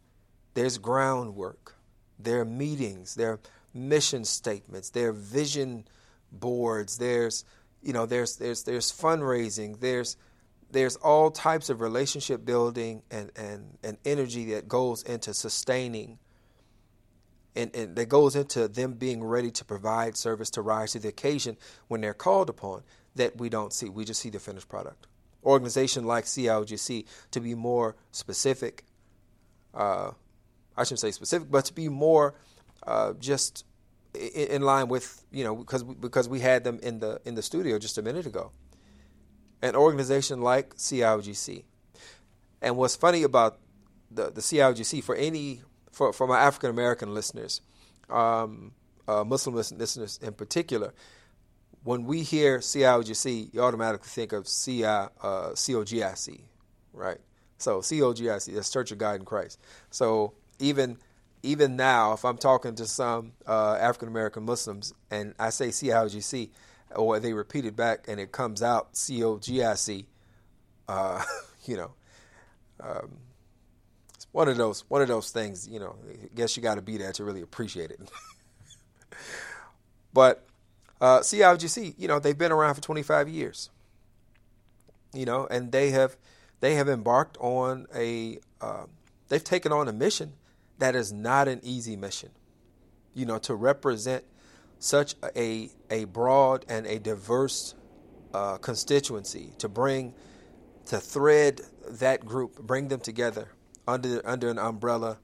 [0.53, 1.75] there's groundwork,
[2.19, 3.39] there are meetings, there are
[3.73, 5.85] mission statements, there are vision
[6.31, 7.45] boards, there's
[7.81, 10.17] you know there's there's there's fundraising, there's
[10.71, 16.19] there's all types of relationship building and, and, and energy that goes into sustaining
[17.55, 21.07] and, and that goes into them being ready to provide service to rise to the
[21.07, 21.57] occasion
[21.87, 22.83] when they're called upon
[23.15, 23.89] that we don't see.
[23.89, 25.07] We just see the finished product.
[25.43, 28.85] Organization like CIOGC, to be more specific,
[29.73, 30.11] uh,
[30.77, 32.35] I shouldn't say specific, but to be more
[32.85, 33.65] uh, just
[34.13, 37.41] in, in line with you know because because we had them in the in the
[37.41, 38.51] studio just a minute ago.
[39.61, 41.63] An organization like CIOGC,
[42.61, 43.59] and what's funny about
[44.09, 45.61] the the CIOGC for any
[45.99, 47.59] for for my African American listeners,
[48.09, 48.71] um,
[49.05, 50.93] uh, Muslim listeners in particular,
[51.83, 55.09] when we hear CIOGC, you automatically think of CI, uh,
[55.55, 56.39] COGIC,
[56.93, 57.17] right?
[57.57, 59.59] So COGIC, that's Church of God in Christ.
[59.91, 60.97] So even
[61.43, 66.49] even now, if I'm talking to some uh, African American Muslims and I say CIOGC,
[66.95, 70.05] or they repeat it back and it comes out COGIC,
[70.87, 71.23] uh,
[71.65, 71.91] you know,
[72.79, 73.17] um,
[74.31, 75.67] one of those one of those things.
[75.67, 77.99] You know, I guess you got to be there to really appreciate it.
[80.13, 80.45] but
[81.01, 83.69] uh, CIOGC, you know, they've been around for 25 years.
[85.13, 86.17] You know, and they have
[86.59, 88.85] they have embarked on a uh,
[89.29, 90.33] they've taken on a mission
[90.77, 92.29] that is not an easy mission.
[93.15, 94.23] You know, to represent
[94.77, 97.73] such a a broad and a diverse
[98.33, 100.13] uh, constituency, to bring
[100.85, 103.49] to thread that group, bring them together
[103.89, 105.17] under under an umbrella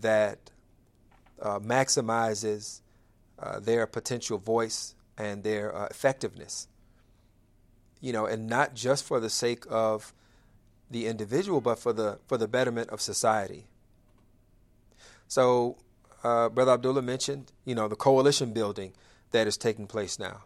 [0.00, 0.50] that
[1.40, 2.80] uh, maximizes
[3.38, 6.68] uh, their potential voice and their uh, effectiveness.
[8.00, 10.12] You know, and not just for the sake of
[10.90, 13.66] the individual, but for the for the betterment of society.
[15.28, 15.78] So,
[16.22, 18.92] uh, Brother Abdullah mentioned, you know, the coalition building
[19.32, 20.44] that is taking place now,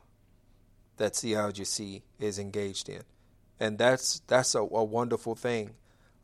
[0.97, 3.03] that CIOGC is engaged in,
[3.59, 5.75] and that's that's a, a wonderful thing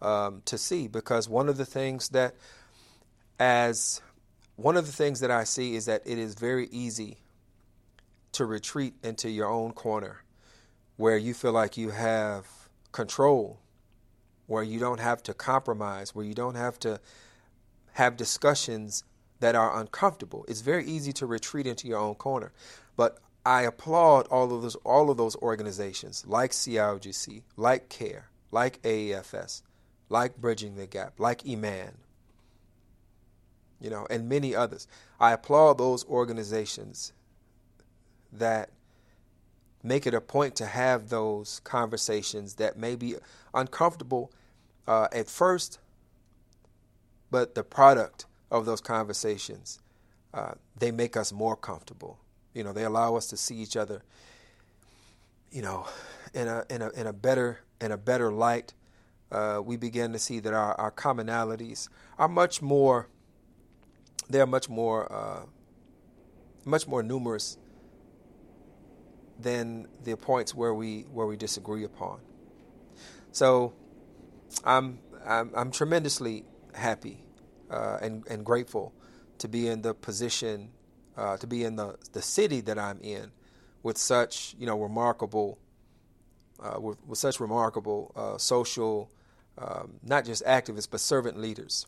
[0.03, 2.34] um, to see because one of the things that,
[3.38, 4.01] as
[4.57, 7.18] one of the things that I see is that it is very easy
[8.32, 10.22] to retreat into your own corner
[10.97, 12.47] where you feel like you have
[12.92, 13.61] control,
[14.47, 17.01] where you don't have to compromise, where you don't have to
[17.92, 19.05] have discussions
[19.40, 20.44] that are uncomfortable.
[20.49, 22.53] It's very easy to retreat into your own corner.
[22.97, 28.80] But I applaud all of those all of those organizations like CIOGC, like CAIR, like
[28.82, 29.62] AAFS,
[30.09, 31.98] like Bridging the Gap, like Iman,
[33.80, 34.86] you know, and many others.
[35.20, 37.12] I applaud those organizations
[38.32, 38.70] that
[39.82, 43.16] make it a point to have those conversations that may be
[43.54, 44.32] uncomfortable
[44.86, 45.78] uh, at first,
[47.30, 49.80] but the product of those conversations,
[50.34, 52.18] uh, they make us more comfortable.
[52.54, 54.02] You know, they allow us to see each other,
[55.50, 55.86] you know,
[56.34, 58.72] in a in a in a better in a better light.
[59.31, 63.09] Uh, we begin to see that our, our commonalities are much more.
[64.29, 65.47] They're much more, uh,
[66.64, 67.59] much more numerous
[69.39, 72.20] than the points where we where we disagree upon.
[73.33, 73.74] So,
[74.64, 77.24] I'm I'm, I'm tremendously happy
[77.70, 78.93] uh, and and grateful
[79.39, 80.70] to be in the position
[81.16, 83.33] uh, to be in the the city that I'm in
[83.83, 85.59] with such you know remarkable
[86.59, 89.11] uh, with, with, such remarkable uh, social
[89.59, 91.86] um, not just activists but servant leaders.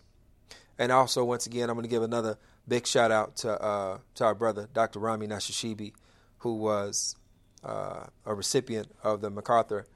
[0.79, 4.25] And also once again I'm going to give another big shout out to uh, to
[4.25, 4.99] our brother Dr.
[4.99, 5.93] Rami Nashashibi
[6.39, 7.17] who was
[7.65, 9.87] uh, a recipient of the MacArthur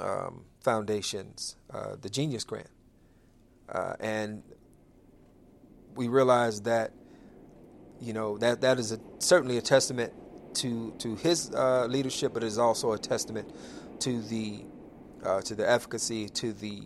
[0.00, 1.56] um, Foundation's
[2.00, 2.70] the Genius Grant.
[4.00, 4.42] and
[5.94, 6.92] we realize that
[8.00, 10.12] you know that that is a, certainly a testament
[10.54, 13.50] to to his uh, leadership, but it is also a testament
[14.00, 14.64] to the
[15.24, 16.82] uh, to the efficacy, to the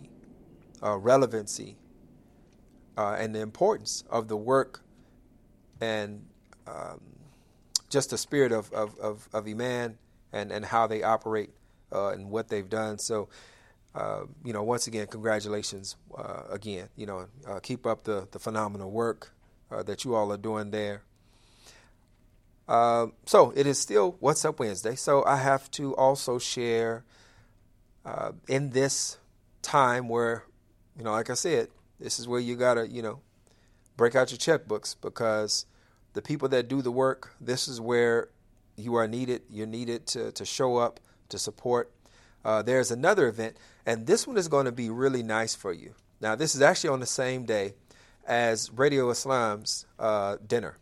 [0.83, 1.77] uh, relevancy,
[2.97, 4.81] uh, and the importance of the work,
[5.81, 6.25] and
[6.67, 7.01] um,
[7.89, 9.97] just the spirit of of of, of Iman
[10.31, 11.51] and and how they operate
[11.91, 12.97] uh, and what they've done.
[12.99, 13.29] So.
[13.95, 16.87] Uh, you know, once again, congratulations uh, again.
[16.95, 17.27] You know,
[17.63, 19.33] keep up the, the phenomenal work
[19.71, 21.01] that you all are doing there.
[22.69, 24.93] Uh, so it is still What's Up Wednesday.
[24.93, 27.03] So I have to also share
[28.47, 29.17] in this
[29.61, 30.43] time where,
[30.97, 31.69] you know, like I said,
[31.99, 33.19] this is where you got to, you know,
[33.97, 35.65] break out your checkbooks because
[36.13, 38.29] the people that do the work, this is where
[38.75, 39.41] you are needed.
[39.49, 41.91] You're needed to, to show up, to support.
[42.43, 43.57] Uh, there's another event
[43.89, 45.95] and this one is going to be really nice for you.
[46.21, 47.73] Now, this is actually on the same day
[48.27, 50.77] as Radio Islam's uh, dinner,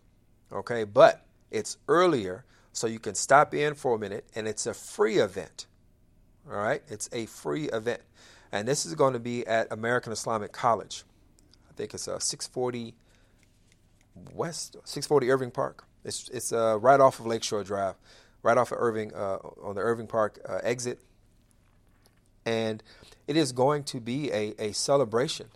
[0.51, 0.83] okay?
[0.83, 2.43] But it's earlier,
[2.73, 5.66] so you can stop in for a minute, and it's a free event,
[6.49, 6.81] all right?
[6.87, 8.01] It's a free event.
[8.51, 11.03] And this is going to be at American Islamic College.
[11.69, 12.95] I think it's uh, 640
[14.33, 15.85] West, 640 Irving Park.
[16.03, 17.95] It's, it's uh, right off of Lakeshore Drive,
[18.41, 20.99] right off of Irving, uh, on the Irving Park uh, exit
[22.47, 22.81] and
[23.27, 25.47] it is going to be a, a celebration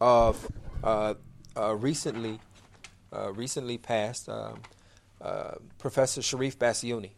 [0.00, 0.50] of
[0.82, 1.14] uh,
[1.56, 2.38] uh, recently
[3.32, 4.60] recently passed um,
[5.78, 7.10] Professor Cherif Bassiouni.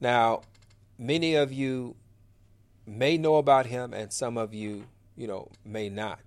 [0.00, 0.40] Now,
[0.98, 1.96] many of you
[2.86, 4.84] may know about him, and some of you,
[5.16, 6.20] you know, may not.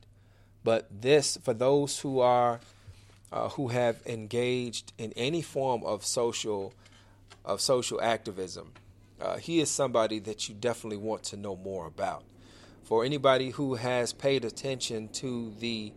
[0.64, 2.60] But this, for those who are
[3.32, 6.74] uh, who have engaged in any form of social
[7.44, 8.72] of social activism,
[9.22, 12.24] uh, he is somebody that you definitely want to know more about.
[12.84, 15.94] For anybody who has paid attention to the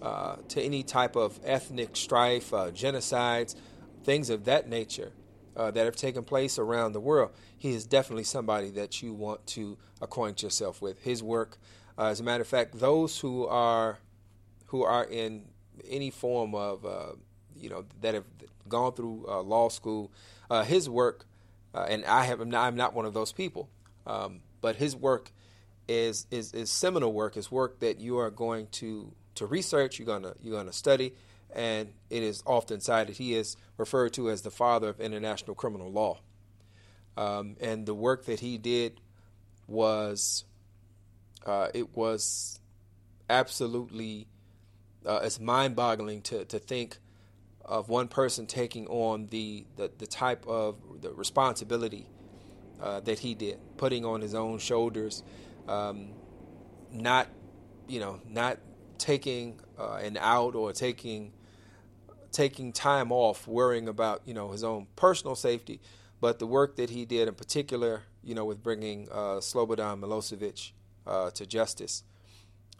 [0.00, 3.56] uh, to any type of ethnic strife, uh, genocides,
[4.04, 5.10] things of that nature
[5.58, 9.46] uh, that have taken place around the world, he is definitely somebody that you want
[9.48, 11.02] to acquaint yourself with.
[11.02, 11.58] His work,
[11.98, 13.98] uh, as a matter of fact, those who are
[14.66, 15.46] who are in
[15.88, 17.12] any form of uh,
[17.56, 18.24] you know that have
[18.68, 20.10] gone through law school,
[20.64, 21.26] his work
[21.74, 23.68] uh, and I have I'm not, I'm not one of those people.
[24.06, 25.30] Um, but his work
[25.86, 27.36] is, is is seminal work.
[27.36, 29.98] Is work that you are going to to research.
[29.98, 31.14] You're gonna you're gonna study,
[31.58, 33.16] and it is often cited.
[33.16, 36.20] He is referred to as the father of international criminal law.
[37.16, 39.00] Um, and the work that he did
[39.66, 40.44] was
[41.44, 42.60] uh, it was
[43.28, 44.28] absolutely
[45.04, 46.98] uh, it's mind-boggling to to think
[47.64, 52.06] of one person taking on the, the, the type of the responsibility
[52.80, 55.22] uh, that he did, putting on his own shoulders,
[55.68, 56.08] um,
[56.90, 57.28] not,
[57.86, 58.58] you know, not
[58.96, 61.30] taking uh, an out or taking
[62.32, 65.80] taking time off, worrying about you know his own personal safety,
[66.20, 70.72] but the work that he did in particular, you know, with bringing uh, Slobodan Milosevic
[71.06, 72.02] uh, to justice,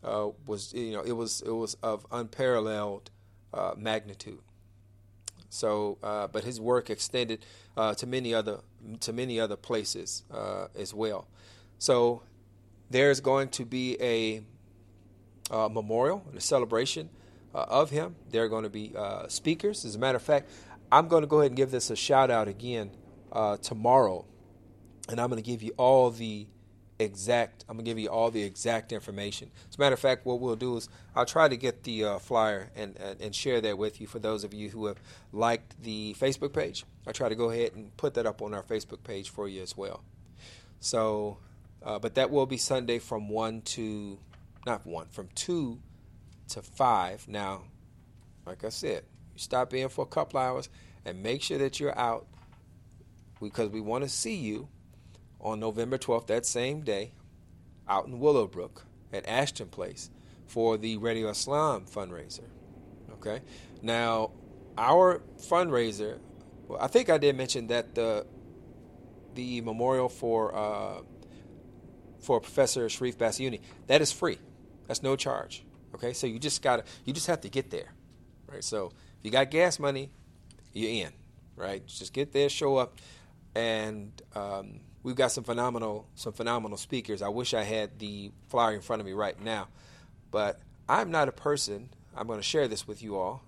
[0.05, 3.11] uh, was you know it was it was of unparalleled
[3.53, 4.40] uh, magnitude.
[5.51, 7.44] So, uh, but his work extended
[7.76, 8.61] uh, to many other
[9.01, 10.24] to many other places
[10.76, 11.26] as well.
[11.78, 12.22] So,
[12.90, 14.42] there's going to be a,
[15.51, 17.09] a memorial and a celebration
[17.55, 18.16] uh, of him.
[18.30, 19.84] There are going to be uh, speakers.
[19.84, 20.51] As a matter of fact,
[20.90, 22.90] I'm going to go ahead and give this a shout out again
[23.32, 24.24] uh, tomorrow,
[25.09, 26.46] and I'm going to give you all the
[26.99, 27.64] exact.
[27.68, 29.51] I'm gonna give you all the exact information.
[29.68, 32.18] As a matter of fact, what we'll do is I'll try to get the uh,
[32.18, 35.01] flyer and, and, and share that with you for those of you who have
[35.32, 36.84] liked the Facebook page.
[37.07, 39.62] I'll try to go ahead and put that up on our Facebook page for you
[39.62, 40.03] as well.
[40.80, 41.38] So,
[41.82, 44.18] uh, but that will be Sunday from one to
[44.66, 45.78] not one from two
[46.49, 47.26] to five.
[47.28, 47.64] Now,
[48.46, 50.68] like I said, you stop in for a couple hours
[51.05, 52.26] and make sure that you're out
[53.40, 54.68] because we want to see you
[55.40, 57.12] on November 12th, that same day,
[57.88, 60.11] out in Willowbrook at Ashton Place
[60.46, 62.44] for the Radio Islam fundraiser.
[63.14, 63.40] Okay.
[63.82, 64.32] Now,
[64.76, 66.18] our fundraiser,
[66.66, 68.26] well, I think I did mention that the
[69.34, 71.03] the memorial for uh,
[72.18, 74.38] for Professor Cherif Bassiouni that is free.
[74.86, 75.64] That's no charge.
[75.95, 77.93] Okay, so you just gotta you just have to get there,
[78.51, 78.62] right?
[78.62, 80.11] So if you got gas money,
[80.72, 81.12] you're in,
[81.57, 81.86] right?
[81.86, 82.99] Just get there, show up,
[83.55, 87.22] and um, we've got some phenomenal some phenomenal speakers.
[87.22, 89.68] I wish I had the flyer in front of me right now,
[90.30, 91.91] but I'm not a person.
[92.16, 93.43] I'm going to share this with you all.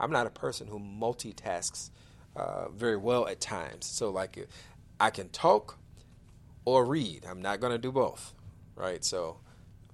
[0.00, 1.90] I'm not a person who multitasks
[2.34, 3.86] uh, very well at times.
[3.86, 4.48] So like,
[4.98, 5.78] I can talk
[6.64, 7.24] or read.
[7.28, 8.34] I'm not going to do both,
[8.74, 9.04] right?
[9.04, 9.38] So,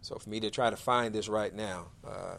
[0.03, 2.37] so for me to try to find this right now, uh,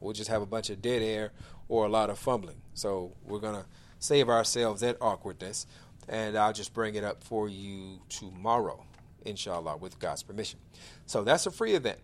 [0.00, 1.32] we'll just have a bunch of dead air
[1.68, 2.60] or a lot of fumbling.
[2.74, 3.66] So we're going to
[3.98, 5.66] save ourselves that awkwardness
[6.08, 8.84] and I'll just bring it up for you tomorrow,
[9.24, 10.58] inshallah, with God's permission.
[11.06, 11.98] So that's a free event.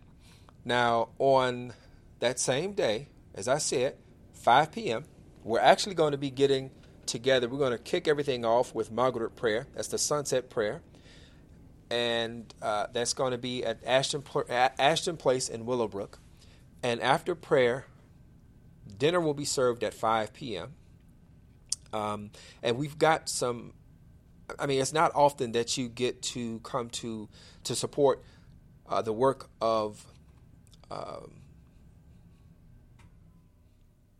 [0.65, 1.73] Now, on
[2.19, 3.95] that same day, as I said,
[4.33, 5.05] 5 p.m.,
[5.43, 6.71] we're actually going to be getting
[7.05, 7.47] together.
[7.49, 9.67] We're going to kick everything off with Maghrib prayer.
[9.75, 10.81] That's the sunset prayer.
[11.91, 16.19] And uh, that's going to be at Ashton, Ashton Place in Willowbrook.
[16.81, 17.85] And after prayer,
[18.97, 20.73] dinner will be served at 5 p.m.
[21.91, 22.31] Um,
[22.63, 23.73] and we've got some
[24.59, 27.29] I mean, it's not often that you get to come to
[27.63, 28.23] to support
[28.87, 30.05] uh, the work of
[30.89, 31.41] um,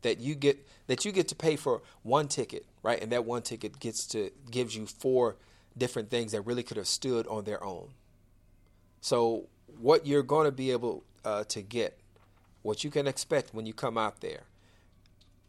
[0.02, 3.02] that you get that you get to pay for one ticket, right?
[3.02, 5.38] And that one ticket gets to gives you four
[5.78, 7.90] different things that really could have stood on their own.
[9.02, 9.48] So,
[9.80, 11.98] what you're going to be able uh, to get,
[12.62, 14.44] what you can expect when you come out there,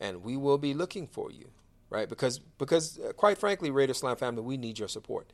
[0.01, 1.51] and we will be looking for you
[1.93, 2.09] right?
[2.09, 5.33] Because because uh, quite frankly, Radio Islam family, we need your support,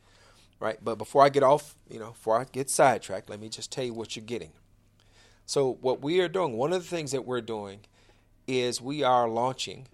[0.59, 0.77] right?
[0.83, 3.85] But before I get off, you know, before I get sidetracked, let me just tell
[3.85, 4.51] you what you're getting.
[5.45, 7.79] So what we are doing, one of the things that we're doing,
[8.45, 9.87] is we are launching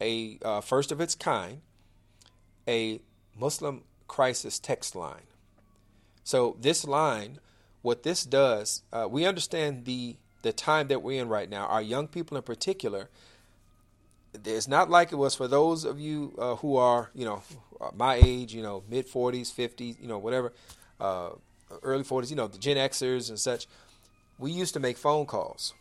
[0.00, 1.60] a uh, first of its kind,
[2.66, 3.00] a
[3.38, 5.26] Muslim crisis text line.
[6.24, 7.38] So this line,
[7.82, 11.66] what this does, uh, we understand the the time that we're in right now.
[11.66, 13.08] Our young people in particular
[14.44, 17.42] it's not like it was for those of you uh, who are, you know,
[17.94, 20.52] my age, you know, mid 40s, 50s, you know, whatever,
[21.00, 21.30] uh,
[21.82, 23.66] early 40s, you know, the Gen Xers and such.
[24.38, 25.74] We used to make phone calls.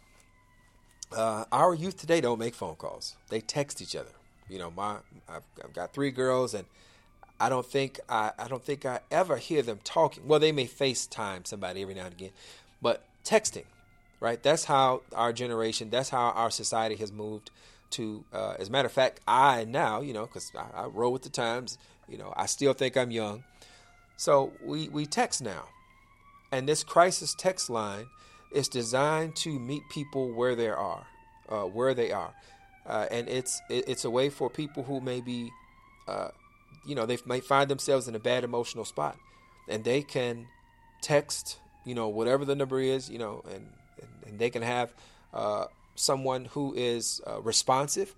[1.16, 4.12] Uh, our youth today don't make phone calls; they text each other.
[4.48, 4.98] You know, my
[5.28, 6.66] I've, I've got three girls, and
[7.42, 10.28] I don't think I, I don't think I ever hear them talking.
[10.28, 12.32] Well, they may FaceTime somebody every now and again,
[12.82, 13.66] but texting,
[14.20, 14.42] right?
[14.42, 17.50] That's how our generation, that's how our society has moved
[17.92, 21.12] to, uh, as a matter of fact, I now, you know, because I, I, roll
[21.12, 21.78] with the times,
[22.08, 23.44] you know, I still think I'm young.
[24.18, 25.66] So we, we text now.
[26.52, 28.06] And this crisis text line
[28.54, 31.06] is designed to meet people where they are,
[31.50, 32.34] uh, where they are.
[32.86, 35.50] Uh, and it's it, it's a way for people who may be,
[36.08, 36.30] uh,
[36.86, 39.18] you know, they might find themselves in a bad emotional spot,
[39.68, 40.48] and they can
[41.02, 43.68] text, you know, whatever the number is, you know, and
[44.02, 44.94] and, and they can have
[45.34, 45.66] uh,
[45.96, 48.16] someone who is uh, responsive,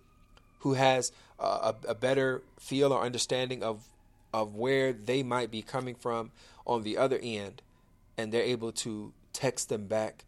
[0.59, 3.83] who has uh, a, a, better feel or understanding of
[4.33, 6.31] of where they might be coming from
[6.65, 7.61] on the other end,
[8.17, 10.25] and they're able to text them back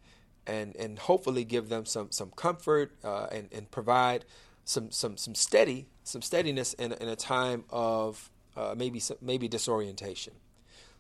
[0.48, 4.26] and and hopefully give them some some comfort uh, and and provide
[4.66, 10.34] some some some steady some steadiness in, in a time of uh, maybe maybe disorientation.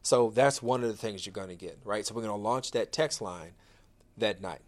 [0.01, 2.05] So that's one of the things you're going to get, right?
[2.05, 3.53] So we're going to launch that text line
[4.17, 4.61] that night.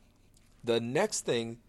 [0.64, 1.60] The next thing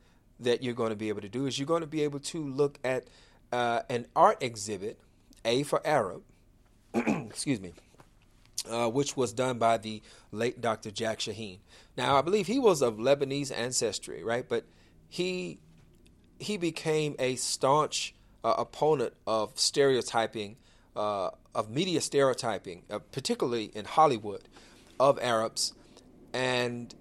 [0.41, 2.43] that you're going to be able to do is you're going to be able to
[2.43, 3.05] look at
[3.53, 4.99] uh, an art exhibit,
[5.45, 6.22] A for Arab,
[6.95, 7.72] excuse me,
[8.70, 10.03] uh, which was done by the
[10.33, 10.91] late Dr.
[10.91, 11.59] Jack Shaheen.
[11.97, 14.49] Now, I believe he was of Lebanese ancestry, right?
[14.49, 14.64] But
[15.09, 15.59] he
[16.39, 18.14] he became a staunch
[18.45, 20.57] uh, opponent of stereotyping,
[20.97, 24.43] uh, of media stereotyping, uh, particularly in Hollywood,
[25.01, 25.74] of Arabs.
[26.32, 26.95] And,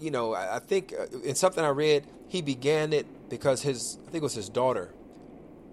[0.00, 3.98] you know, I, I think uh, in something I read, he began it because his,
[4.06, 4.92] I think it was his daughter,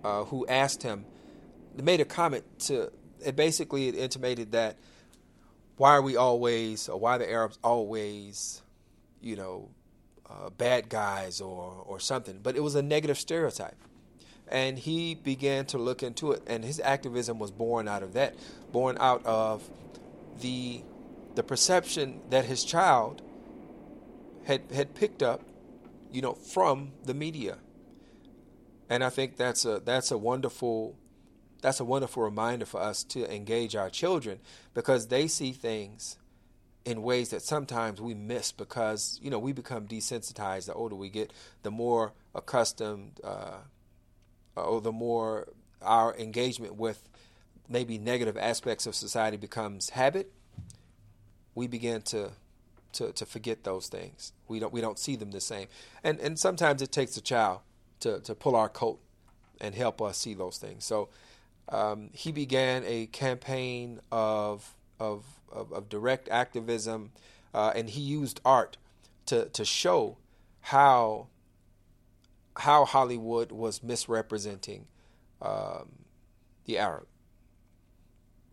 [0.04, 1.06] uh, who asked him,
[1.82, 2.92] made a comment to,
[3.26, 4.78] it basically intimated that
[5.78, 8.62] why are we always, or why the Arabs always,
[9.22, 9.70] you know,
[10.32, 12.40] uh, bad guys or, or something.
[12.42, 13.78] But it was a negative stereotype.
[14.48, 18.36] And he began to look into it, and his activism was born out of that,
[18.72, 19.70] born out of
[20.42, 20.82] the
[21.36, 23.22] the perception that his child
[24.44, 25.42] had had picked up,
[26.12, 27.60] you know, from the media.
[28.90, 30.98] And I think that's a that's a wonderful
[31.62, 34.40] that's a wonderful reminder for us to engage our children
[34.74, 36.18] because they see things
[36.86, 40.66] in ways that sometimes we miss because you know we become desensitized.
[40.66, 41.32] The older we get
[41.64, 43.58] the more accustomed uh,
[44.56, 45.48] or the more
[45.82, 47.08] our engagement with
[47.68, 50.32] maybe negative aspects of society becomes habit
[51.56, 52.32] we begin to
[52.94, 54.34] to, to forget those things.
[54.48, 55.68] We don't we don't see them the same.
[56.04, 57.62] And and sometimes it takes a child
[58.02, 59.00] to, to pull our coat
[59.60, 60.86] and help us see those things.
[60.86, 61.10] So
[61.70, 67.12] um, he began a campaign of of of, of direct activism,
[67.54, 68.78] uh, and he used art
[69.26, 70.18] to to show
[70.62, 71.28] how
[72.58, 74.86] how Hollywood was misrepresenting
[75.42, 75.90] um,
[76.66, 77.08] the Arab,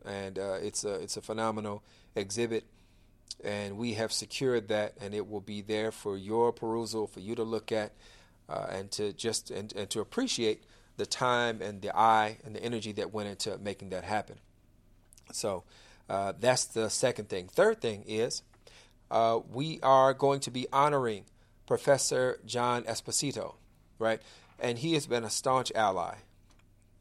[0.04, 1.82] and uh, it's a it's a phenomenal
[2.16, 2.64] exhibit,
[3.44, 7.34] and we have secured that, and it will be there for your perusal, for you
[7.34, 7.92] to look at,
[8.48, 10.64] uh, and to just and, and to appreciate
[10.96, 14.38] the time and the eye and the energy that went into making that happen.
[15.30, 15.64] So.
[16.08, 17.48] Uh, that's the second thing.
[17.48, 18.42] Third thing is
[19.10, 21.24] uh, we are going to be honoring
[21.66, 23.54] Professor John Esposito,
[23.98, 24.20] right?
[24.58, 26.16] And he has been a staunch ally.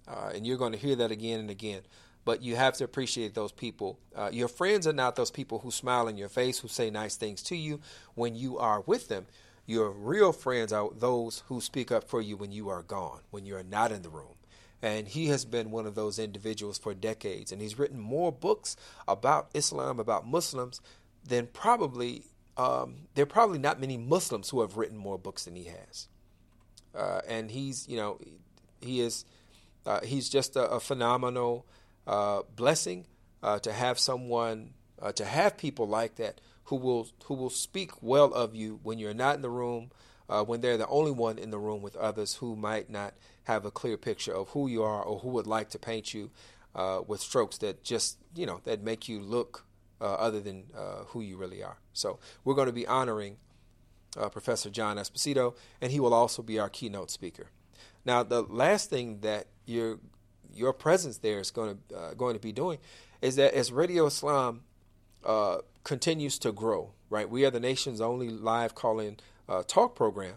[0.07, 1.81] Uh, and you're going to hear that again and again.
[2.23, 3.99] But you have to appreciate those people.
[4.15, 7.15] Uh, your friends are not those people who smile in your face, who say nice
[7.15, 7.79] things to you
[8.15, 9.27] when you are with them.
[9.65, 13.45] Your real friends are those who speak up for you when you are gone, when
[13.45, 14.36] you are not in the room.
[14.81, 17.51] And he has been one of those individuals for decades.
[17.51, 18.75] And he's written more books
[19.07, 20.81] about Islam, about Muslims,
[21.27, 22.23] than probably,
[22.57, 26.07] um, there are probably not many Muslims who have written more books than he has.
[26.95, 28.19] Uh, and he's, you know,
[28.79, 29.25] he is,
[29.85, 31.65] uh, he's just a, a phenomenal
[32.05, 33.05] uh, blessing
[33.41, 37.91] uh, to have someone, uh, to have people like that who will, who will speak
[38.01, 39.89] well of you when you're not in the room,
[40.29, 43.13] uh, when they're the only one in the room with others who might not
[43.43, 46.29] have a clear picture of who you are or who would like to paint you
[46.75, 49.65] uh, with strokes that just you know that make you look
[50.01, 51.77] uh, other than uh, who you really are.
[51.93, 53.37] So we're going to be honoring
[54.17, 57.47] uh, Professor John Esposito, and he will also be our keynote speaker.
[58.05, 59.99] Now, the last thing that your
[60.53, 62.79] your presence there is going to uh, going to be doing
[63.21, 64.61] is that as Radio Islam
[65.83, 67.29] continues to grow, right?
[67.29, 69.17] We are the nation's only live call-in
[69.67, 70.35] talk program,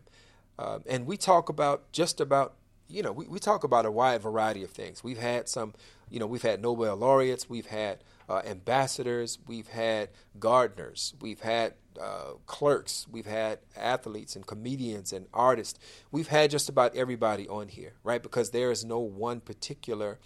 [0.58, 2.54] and we talk about just about
[2.90, 5.04] you know, we, we talk about a wide variety of things.
[5.04, 5.74] We've had some,
[6.11, 7.98] you know, we've had Nobel laureates, we've had
[8.28, 15.26] uh, ambassadors, we've had gardeners, we've had uh, clerks, we've had athletes and comedians and
[15.32, 15.78] artists.
[16.11, 18.22] We've had just about everybody on here, right?
[18.22, 20.18] Because there is no one particular,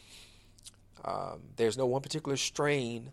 [1.05, 3.13] um, there's no one particular strain,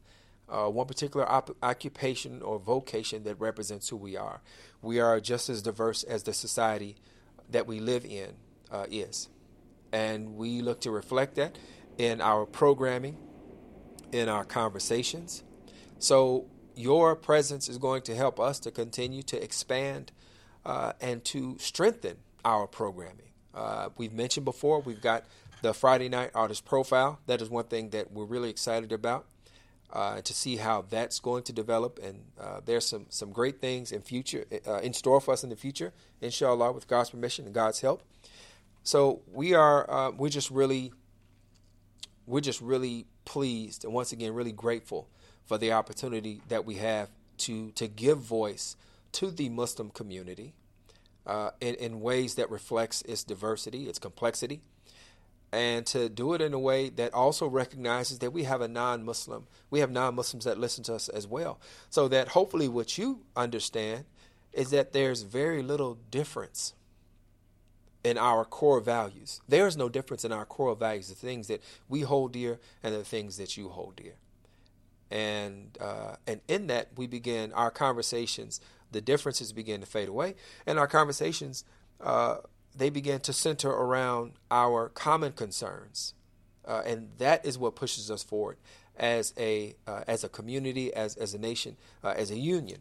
[0.52, 4.42] uh, one particular op- occupation or vocation that represents who we are.
[4.82, 6.98] We are just as diverse as the society
[7.50, 8.34] that we live in
[8.72, 9.30] uh, is
[9.92, 11.58] and we look to reflect that
[11.98, 13.18] in our programming,
[14.12, 15.44] in our conversations.
[16.00, 20.12] So, your presence is going to help us to continue to expand
[20.66, 23.32] uh, and to strengthen our programming.
[23.54, 25.26] Uh, we've mentioned before, we've got
[25.62, 27.20] the Friday night artist profile.
[27.28, 29.26] That is one thing that we're really excited about.
[29.94, 33.92] Uh, to see how that's going to develop, and uh, there's some some great things
[33.92, 37.54] in future uh, in store for us in the future, inshallah, with God's permission and
[37.54, 38.02] God's help.
[38.84, 40.94] So we are uh, we're just really
[42.26, 45.10] we're just really pleased and once again really grateful
[45.46, 48.78] for the opportunity that we have to to give voice
[49.12, 50.54] to the Muslim community
[51.26, 54.62] uh, in, in ways that reflects its diversity, its complexity,
[55.52, 59.48] and to do it in a way that also recognizes that we have a non-Muslim,
[59.70, 61.60] we have non-Muslims that listen to us as well.
[61.90, 64.06] So that hopefully what you understand
[64.54, 66.74] is that there's very little difference
[68.04, 69.42] in our core values.
[69.48, 72.96] There is no difference in our core values, the things that we hold dear and
[72.96, 74.16] the things that you hold dear.
[75.12, 78.62] And uh, and in that we begin our conversations.
[78.92, 80.36] The differences begin to fade away,
[80.66, 81.64] and our conversations
[82.02, 82.38] uh,
[82.76, 86.14] they began to center around our common concerns,
[86.66, 88.58] uh, and that is what pushes us forward
[88.98, 92.80] as a uh, as a community, as as a nation, uh, as a union.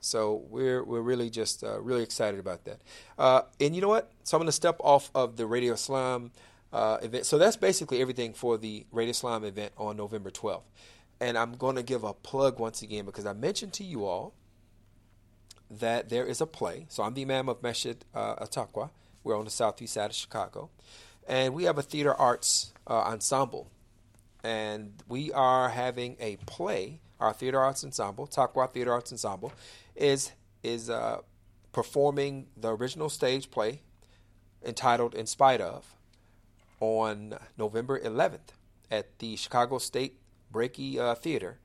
[0.00, 2.80] So we're we're really just uh, really excited about that.
[3.18, 4.12] Uh, and you know what?
[4.22, 6.30] So I'm going to step off of the Radio Islam
[6.72, 7.26] uh, event.
[7.26, 10.62] So that's basically everything for the Radio Islam event on November 12th.
[11.20, 14.34] And I'm going to give a plug once again because I mentioned to you all
[15.68, 16.86] that there is a play.
[16.88, 18.90] So I'm the Imam of Masjid Ataqwa.
[19.28, 20.70] We're on the southeast side of Chicago.
[21.28, 23.70] And we have a theater arts uh, ensemble.
[24.42, 27.00] And we are having a play.
[27.20, 29.52] Our theater arts ensemble, Taqwa Theater Arts Ensemble,
[29.94, 31.18] is is uh,
[31.72, 33.82] performing the original stage play
[34.64, 35.94] entitled "In Spite of"
[36.80, 38.54] on November 11th
[38.90, 40.16] at the Chicago State
[40.50, 41.58] Breakey uh, Theater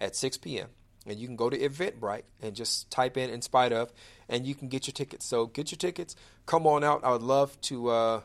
[0.00, 0.68] at 6 p.m.
[1.06, 3.92] And you can go to Eventbrite and just type in "In Spite of,"
[4.28, 5.24] and you can get your tickets.
[5.24, 6.16] So get your tickets.
[6.46, 7.04] Come on out.
[7.04, 8.20] I would love to uh,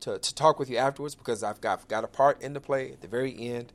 [0.00, 2.92] to, to talk with you afterwards because I've got got a part in the play
[2.92, 3.72] at the very end.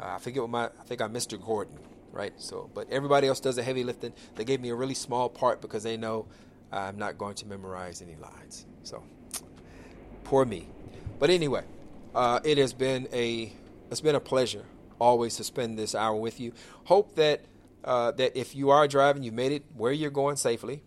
[0.00, 1.42] Uh, I forget what my I think I'm Mr.
[1.42, 1.78] Gordon,
[2.12, 2.32] right?
[2.38, 4.12] So, but everybody else does the heavy lifting.
[4.36, 6.26] They gave me a really small part because they know
[6.72, 8.66] I'm not going to memorize any lines.
[8.82, 9.02] So,
[10.24, 10.68] poor me.
[11.18, 11.64] But anyway,
[12.14, 13.52] uh, it has been a
[13.90, 14.64] it's been a pleasure
[15.00, 16.52] always to spend this hour with you.
[16.84, 17.40] Hope that
[17.84, 20.82] uh, that if you are driving, you made it where you're going safely.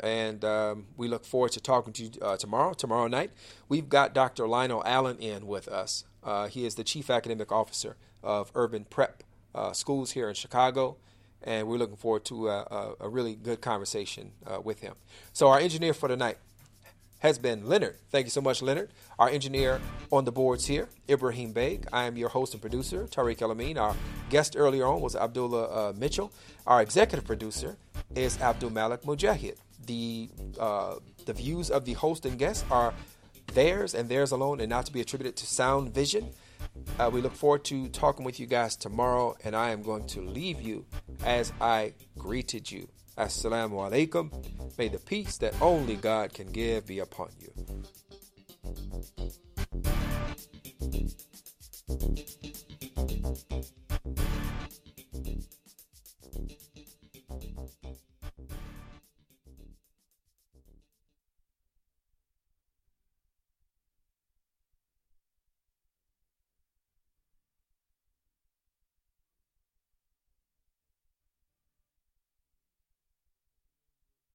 [0.00, 3.30] And um, we look forward to talking to you uh, tomorrow, tomorrow night.
[3.68, 4.48] We've got Dr.
[4.48, 6.04] Lionel Allen in with us.
[6.24, 9.22] Uh, he is the Chief Academic Officer of Urban Prep
[9.54, 10.96] uh, Schools here in Chicago.
[11.42, 14.94] And we're looking forward to a, a, a really good conversation uh, with him.
[15.32, 16.38] So, our engineer for tonight
[17.22, 17.96] has been Leonard.
[18.10, 18.90] Thank you so much, Leonard.
[19.16, 21.86] Our engineer on the boards here, Ibrahim Beg.
[21.92, 23.78] I am your host and producer, Tariq El-Amin.
[23.78, 23.94] Our
[24.28, 26.32] guest earlier on was Abdullah uh, Mitchell.
[26.66, 27.76] Our executive producer
[28.16, 29.54] is Abdul Malik Mujahid.
[29.86, 32.92] The, uh, the views of the host and guests are
[33.54, 36.30] theirs and theirs alone and not to be attributed to Sound Vision.
[36.98, 40.22] Uh, we look forward to talking with you guys tomorrow, and I am going to
[40.22, 40.86] leave you
[41.24, 42.88] as I greeted you.
[43.16, 44.30] Assalamu alaikum.
[44.78, 47.52] May the peace that only God can give be upon you.